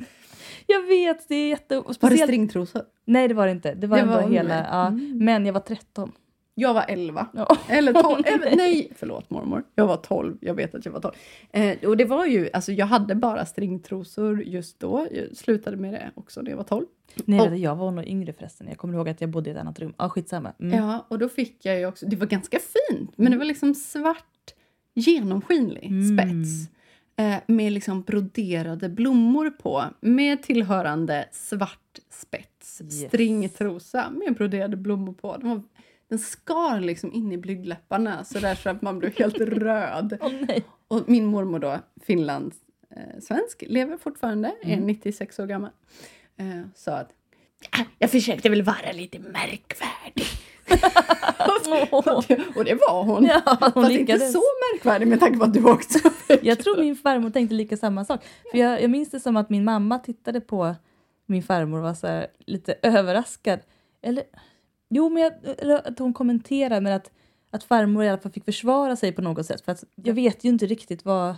[0.67, 1.77] Jag vet, det är jätte...
[1.77, 2.23] Var det Speciellt...
[2.23, 2.83] stringtrosor?
[3.05, 3.75] Nej det var det inte.
[3.75, 4.67] Det var Det ändå var hela...
[4.71, 4.87] Ja.
[4.87, 5.19] Mm.
[5.25, 6.13] Men jag var 13.
[6.61, 7.27] Jag var 11.
[7.35, 7.57] Ja.
[7.69, 8.23] Eller 12.
[8.27, 9.63] Eller, nej, förlåt mormor.
[9.75, 10.37] Jag var 12.
[10.41, 11.15] Jag vet att jag var 12.
[11.53, 15.07] Eh, och det var ju, alltså jag hade bara stringtrosor just då.
[15.11, 16.87] Jag slutade med det också när jag var 12.
[17.25, 18.67] Nej, Och- jag var nog yngre förresten.
[18.69, 19.95] Jag kommer ihåg att jag bodde i ett annat rum.
[19.99, 20.53] Ja, skitsamma.
[20.61, 20.79] Mm.
[20.79, 23.75] Ja, och då fick jag ju också, det var ganska fint, men det var liksom
[23.75, 24.25] svart
[24.95, 26.19] genomskinlig Mm.
[26.19, 26.71] spets.
[27.17, 32.81] Eh, med liksom broderade blommor på, med tillhörande svart spets.
[32.81, 33.01] Yes.
[33.01, 35.37] Stringtrosa med broderade blommor på.
[35.37, 35.63] Den, var,
[36.09, 40.19] den skar liksom in i blygdläpparna så där så att man blev helt röd.
[40.49, 40.65] Nej.
[40.89, 42.57] Och min mormor då, Finlands
[42.97, 45.71] eh, svensk, lever fortfarande, är 96 år gammal.
[46.37, 47.11] Eh, sa att
[47.73, 50.27] "Ja, jag försökte väl vara lite märkvärdig.
[52.57, 53.25] och det var hon.
[53.25, 54.33] Ja, hon Fast inte lyckades.
[54.33, 54.43] så
[54.75, 55.99] märkvärdig med tanke på att du också.
[56.43, 58.25] Jag tror min farmor tänkte lika samma sak.
[58.51, 60.75] För jag, jag minns det som att min mamma tittade på
[61.27, 63.61] min farmor och var så här, lite överraskad.
[64.03, 64.25] Eller,
[64.89, 65.33] jo, men jag,
[65.85, 67.11] att hon kommenterade men att,
[67.51, 69.65] att farmor i alla fall fick försvara sig på något sätt.
[69.65, 71.37] För att jag vet ju inte riktigt vad,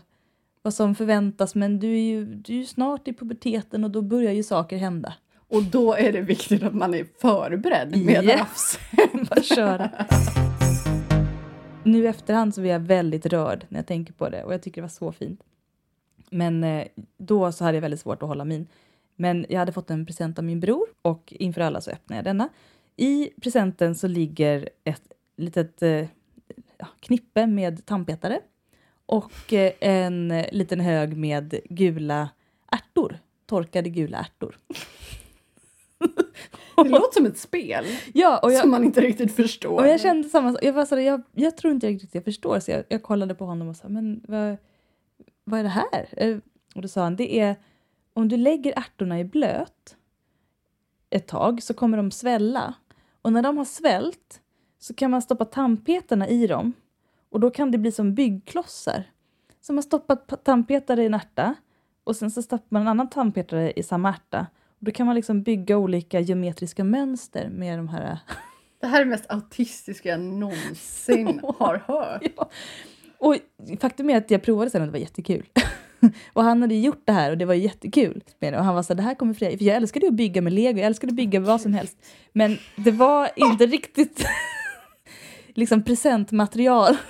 [0.62, 4.02] vad som förväntas men du är, ju, du är ju snart i puberteten och då
[4.02, 5.14] börjar ju saker hända.
[5.48, 8.78] Och då är det viktigt att man är förberedd med Yes.
[9.28, 9.90] Bara köra.
[11.84, 14.62] Nu i efterhand så blir jag väldigt rörd när jag tänker på det och jag
[14.62, 15.40] tycker det var så fint.
[16.30, 16.86] Men eh,
[17.16, 18.66] då så hade jag väldigt svårt att hålla min.
[19.16, 22.24] Men jag hade fått en present av min bror och inför alla så öppnade jag
[22.24, 22.48] denna.
[22.96, 25.02] I presenten så ligger ett
[25.36, 26.06] litet eh,
[27.00, 28.40] knippe med tandpetare
[29.06, 32.28] och eh, en liten hög med gula
[32.72, 33.18] ärtor.
[33.46, 34.56] Torkade gula ärtor.
[36.84, 37.84] Det låter som ett spel
[38.14, 39.80] Ja, och jag, som man inte riktigt förstår.
[39.80, 40.58] Och jag kände samma.
[40.62, 42.60] Jag, var jag, jag tror inte jag riktigt jag förstår.
[42.60, 44.56] Så jag, jag kollade på honom och sa, men vad,
[45.44, 46.08] vad är det här?
[46.16, 46.38] Eh,
[46.74, 47.56] Och då sa han, det är
[48.12, 49.96] om du lägger ärtorna i blöt
[51.10, 52.74] ett tag så kommer de svälla.
[53.22, 54.40] Och när de har svällt
[54.78, 56.72] så kan man stoppa tandpetarna i dem.
[57.30, 59.04] Och då kan det bli som byggklossar.
[59.60, 61.54] Så man stoppar pa- tandpetare i en ärta
[62.04, 64.46] och sen så stoppar man en annan tandpetare i samma ärta.
[64.78, 68.18] Och då kan man liksom bygga olika geometriska mönster med de här
[68.80, 72.22] Det här är det mest autistiska jag någonsin har hört.
[72.36, 72.50] Ja.
[73.18, 73.36] Och
[73.80, 75.46] faktum är att jag provade sen och det var jättekul.
[76.32, 78.22] och han hade gjort det här och det var jättekul.
[78.38, 78.58] med det.
[78.58, 79.58] Och han var så här, det här kommer dig.
[79.58, 81.96] För jag älskade att bygga med lego, jag älskade att bygga vad som helst.
[82.32, 84.24] Men det var inte riktigt
[85.54, 86.96] liksom presentmaterial.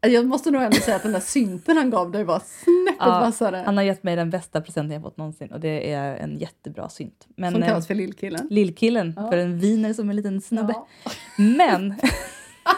[0.00, 3.20] Jag måste nog ändå säga att den där synten han gav dig var snäppet Ja,
[3.20, 3.62] vassare.
[3.66, 6.88] Han har gett mig den bästa presenten jag fått någonsin och det är en jättebra
[6.88, 7.26] synt.
[7.36, 8.46] Men Som eh, kallas för lillkillen.
[8.50, 9.30] lillkillen, Ja.
[9.30, 10.72] för en viner som en liten snubbe.
[11.04, 11.94] Ja, Men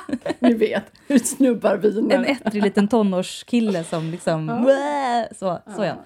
[0.38, 2.16] ni vet hur snubbar viner.
[2.16, 4.48] en ettrig liten tonårskille som liksom...
[4.48, 5.26] Ja.
[5.32, 5.96] Så, så han.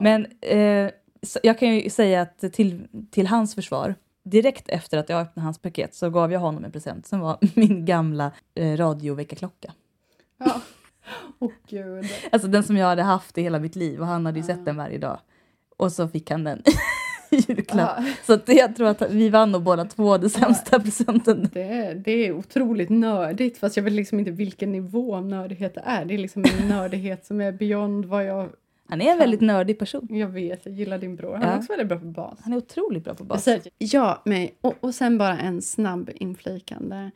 [0.00, 0.90] Men eh,
[1.22, 3.94] så jag kan ju säga att till, till hans försvar,
[4.24, 7.38] direkt efter att jag öppnade hans paket så gav jag honom en present som var
[7.54, 9.72] min gamla eh, radioväckarklocka.
[10.38, 10.60] Ja.
[11.68, 12.06] Gud.
[12.32, 14.64] Alltså den som jag hade haft i hela mitt liv och han hade ju sett
[14.64, 15.18] den varje dag.
[15.76, 16.62] Och så fick han den
[17.48, 17.94] julklapp.
[17.98, 21.48] Ja, Så att jag tror att vi vann nog båda två den sämsta presenten.
[21.52, 25.82] det, det är otroligt nördigt fast jag vet liksom inte vilken nivå av nördighet det
[25.84, 26.04] är.
[26.04, 28.48] Det är liksom en nördighet som är beyond vad jag...
[28.90, 30.06] Han är en väldigt nördig person.
[30.10, 31.32] Jag vet, jag gillar din bror.
[31.34, 31.48] Han Ja.
[31.48, 32.38] är också väldigt bra på bas.
[32.42, 33.48] Han är otroligt bra på bas.
[33.78, 37.10] ja, men, och, och sen bara en snabb inflikande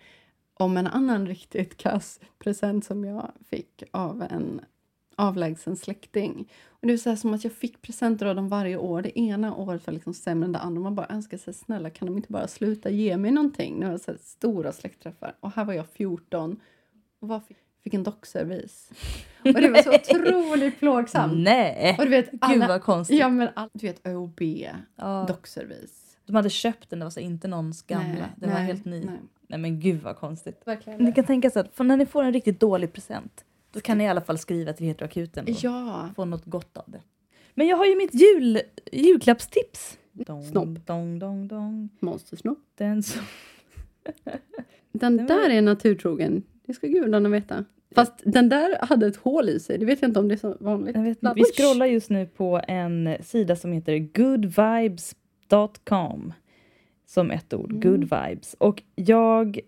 [0.59, 4.61] om en annan riktigt kass present som jag fick av en
[5.17, 6.49] avlägsen släkting.
[6.69, 9.03] Och det är så som att jag fick presenter av dem varje år.
[9.03, 10.81] Det ena året var liksom sämre än det andra.
[10.83, 13.79] Man bara önskar sig snälla kan de inte bara sluta ge mig någonting?
[13.79, 16.61] Nu har jag så stora släktträffar och här var jag 14.
[17.21, 18.91] Och vad fick, fick en dockservis.
[19.45, 21.33] Och det var så otroligt plågsamt.
[21.37, 21.97] Nej!
[21.99, 23.19] Och du vet, Gud alla, vad konstigt.
[23.19, 24.41] ja, men all, du vet ÖoB,
[24.97, 25.25] Ja.
[25.29, 26.17] dockservis.
[26.27, 28.07] De hade köpt den, det var så inte någons gamla.
[28.07, 29.05] Nej, var nej, helt ny.
[29.05, 29.21] Nej.
[29.47, 29.59] nej.
[29.59, 30.63] men gud vad konstigt.
[30.65, 31.05] Verkligen.
[31.05, 34.05] Ni kan tänka sig att när ni får en riktigt dålig present då kan ni
[34.05, 37.01] i alla fall skriva till Heteroakuten och Ja, få något gott av det.
[37.55, 38.61] Men jag har ju mitt jul,
[38.93, 39.99] julklappstips.
[40.13, 40.87] Dong, Snopp.
[40.87, 41.89] Dong, dong, dong.
[42.01, 42.59] monstersnopp.
[42.75, 43.23] Den som...
[44.93, 46.43] Den var- där är naturtrogen.
[46.67, 47.65] Det ska gudarna veta.
[47.95, 49.79] Fast den där hade ett hål i sig.
[49.79, 50.97] Det vet jag inte om det är så vanligt.
[51.37, 56.33] Vi scrollar just nu på en sida som heter goodvibes.com.
[57.07, 57.81] Som ett ord, Mm.
[57.81, 58.55] good vibes.
[58.59, 59.61] Och jag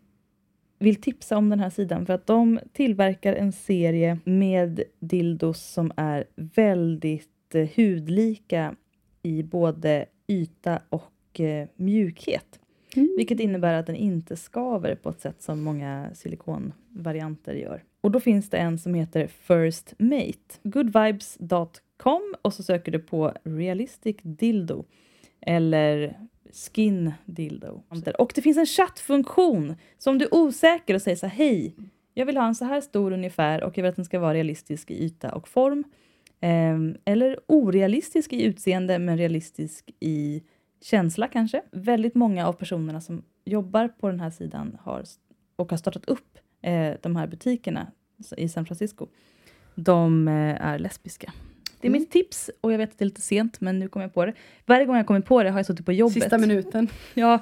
[0.84, 5.92] vill tipsa om den här sidan för att de tillverkar en serie med dildos som
[5.96, 8.74] är väldigt eh, hudlika
[9.22, 12.60] i både yta och eh, mjukhet.
[12.96, 13.14] Mm.
[13.16, 17.82] Vilket innebär att den inte skaver på ett sätt som många silikonvarianter gör.
[18.00, 20.58] Och då finns det en som heter First Mate.
[20.62, 24.84] Goodvibes.com och så söker du på Realistic Dildo
[25.46, 26.16] eller
[26.52, 27.82] Skin Dildo.
[28.18, 29.76] Och det finns en chattfunktion.
[29.98, 31.76] Så om du är osäker och säger så här, hej,
[32.14, 34.34] jag vill ha en så här stor ungefär och jag vill att den ska vara
[34.34, 35.84] realistisk i yta och form.
[36.40, 40.42] Ehm, eller orealistisk i utseende men realistisk i
[40.82, 41.62] känsla kanske.
[41.70, 45.04] Väldigt många av personerna som jobbar på den här sidan har,
[45.56, 47.92] och har startat upp eh, de här butikerna
[48.36, 49.06] i San Francisco,
[49.74, 51.32] de eh, är lesbiska.
[51.84, 52.00] Det är Mm.
[52.02, 54.26] mitt tips och jag vet att det är lite sent men nu kommer jag på
[54.26, 54.32] det.
[54.66, 56.14] Varje gång jag kommer på det har jag suttit på jobbet.
[56.14, 56.88] Sista minuten.
[57.14, 57.40] Ja.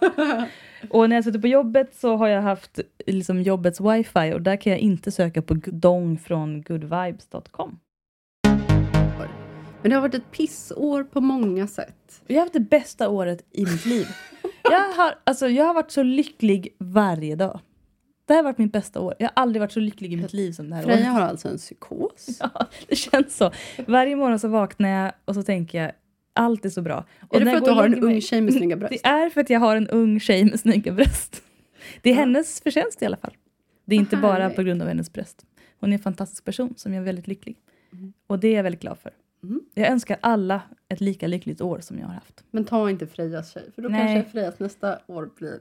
[0.90, 4.56] Och när jag suttit på jobbet så har jag haft liksom jobbets wifi och där
[4.56, 7.78] kan jag inte söka på dong från goodvibes.com.
[9.82, 12.22] Men det har varit ett pissår på många sätt.
[12.26, 14.06] Jag har haft det bästa året i mitt liv.
[14.62, 17.60] Jag har, alltså, jag har varit så lycklig varje dag.
[18.26, 19.14] Det här har varit mitt bästa år.
[19.18, 21.06] Jag har aldrig varit så lycklig i mitt liv som det här Freja året.
[21.12, 22.38] har alltså en psykos.
[22.40, 23.50] Ja, det känns så.
[23.86, 25.92] Varje morgon så vaknar jag och så tänker jag
[26.34, 27.04] allt är så bra.
[27.28, 28.92] Och Är det för att du har en ung tjej med snygga bröst?
[29.02, 31.42] Det är för att jag har en ung tjej med snygga bröst.
[32.02, 32.20] Det är Ja.
[32.20, 33.36] hennes förtjänst i alla fall.
[33.84, 34.56] Det är inte bara härligt.
[34.56, 35.46] på grund av hennes bröst.
[35.80, 37.56] Hon är en fantastisk person som jag är väldigt lycklig.
[37.92, 38.12] Mm.
[38.26, 39.12] Och det är jag väldigt glad för.
[39.42, 39.60] Mm.
[39.74, 42.44] Jag önskar alla ett lika lyckligt år som jag har haft.
[42.50, 44.14] Men ta inte Frejas tjej, för då Nej.
[44.14, 45.58] kanske Frejas nästa år blir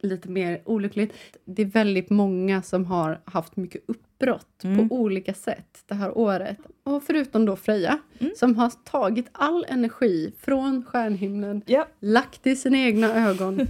[0.00, 1.12] lite mer olyckligt.
[1.44, 4.88] Det är väldigt många som har haft mycket uppbrott Mm.
[4.88, 6.58] på olika sätt det här året.
[6.84, 8.32] Och förutom då Freja, Mm.
[8.36, 11.86] som har tagit all energi från stjärnhimlen, Ja.
[12.00, 13.60] lagt i sina egna ögon,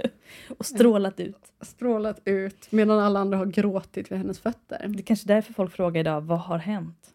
[0.58, 1.52] och strålat ut.
[1.60, 4.84] strålat ut, medan alla andra har gråtit vid hennes fötter.
[4.88, 7.10] Det är kanske därför folk frågar idag, vad har hänt?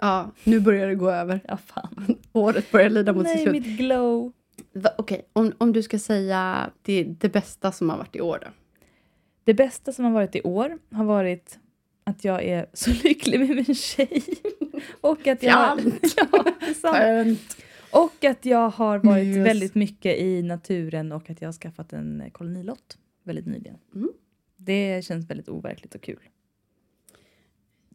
[0.00, 1.40] Ja, nu börjar det gå över.
[1.48, 2.14] Ja, fan.
[2.32, 3.52] Året börjar lida mot sitt Nej, slut.
[3.66, 4.32] mitt glow.
[4.98, 8.50] Okej, om, om du ska säga det, det bästa som har varit i år då?
[9.44, 11.58] Det bästa som har varit i år har varit
[12.04, 14.22] att jag är så lycklig med min tjej.
[15.00, 15.80] Och att jag...
[16.82, 17.24] Ja.
[17.90, 19.36] Och att jag har varit Mys.
[19.36, 23.78] väldigt mycket i naturen och att jag har skaffat en kolonilott väldigt nyligen.
[23.94, 24.12] Mm.
[24.56, 26.28] Det känns väldigt overkligt och kul.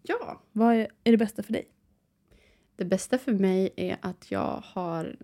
[0.03, 1.67] Ja, Vad är, är det bästa för dig?
[2.75, 5.15] det bästa för mig är att jag har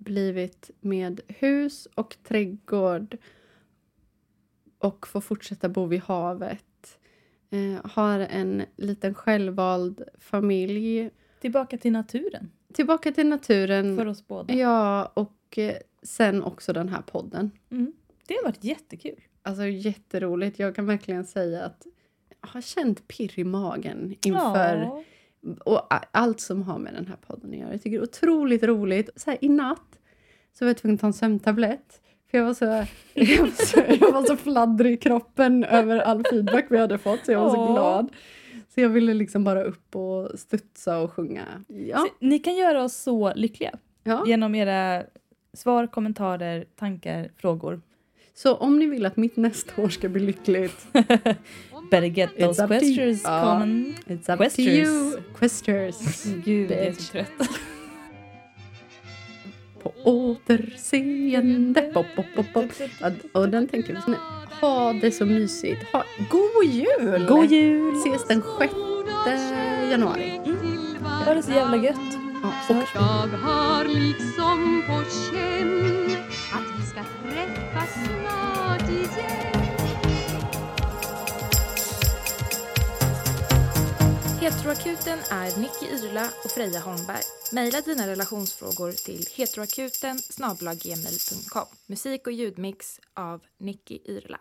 [0.00, 3.16] blivit med hus och trädgård
[4.78, 6.98] och får fortsätta bo vid havet.
[7.50, 11.10] Eh, har en liten självvald familj.
[11.40, 13.96] Tillbaka till naturen Tillbaka till naturen.
[13.96, 14.54] för oss båda.
[14.54, 17.50] Ja, och eh, sen också den här podden.
[17.70, 17.92] Mm.
[18.26, 19.20] Det har varit jättekul.
[19.42, 20.58] Alltså jätteroligt.
[20.58, 21.86] Jag kan verkligen säga att
[22.40, 25.04] jag har känt pirr i magen inför Ja.
[25.64, 27.70] Och allt som har med den här podden att göra.
[27.70, 29.10] Jag tycker det är otroligt roligt.
[29.16, 29.98] Så här, I natt
[30.58, 32.00] så var jag tvungen att ta en sömntablett.
[32.30, 32.64] För jag var, så,
[33.14, 37.26] jag, var så, jag var så fladdrig i kroppen över all feedback vi hade fått.
[37.26, 38.12] Så jag var så glad.
[38.74, 41.44] Så jag ville liksom bara upp och studsa och sjunga.
[41.66, 41.98] Ja.
[41.98, 44.24] Så Ni kan göra oss så lyckliga ja.
[44.26, 45.02] genom era
[45.52, 47.80] svar, kommentarer, tankar, frågor.
[48.34, 50.86] Så om ni vill att mitt nästa år ska bli lyckligt.
[51.90, 52.80] Better get It's those up to you.
[52.94, 53.40] questions Ja.
[53.42, 53.94] common.
[54.06, 54.66] It's up Questions.
[54.66, 55.22] to you.
[55.38, 56.24] Questions.
[56.44, 57.28] Gud, jag är så trött.
[59.82, 61.80] På återseende.
[61.94, 62.64] Pop, pop, pop, pop.
[63.32, 64.14] Och den tänker vi.
[64.60, 65.82] Ha det så mysigt.
[65.92, 67.26] Ha, god jul!
[67.28, 67.96] God jul!
[67.96, 68.74] Ses den 6
[69.90, 70.40] januari.
[71.26, 71.96] Ha det så jävla gött.
[72.42, 72.84] Ja, Så och.
[72.94, 76.06] Jag har liksom på känn
[76.52, 79.59] att vi ska träffas snart igen
[84.40, 87.22] Heteroakuten är Nicky Irla och Freja Holmberg.
[87.52, 90.18] Maila dina relationsfrågor till heteroakuten
[91.86, 94.40] Musik och ljudmix av Nicky Irla.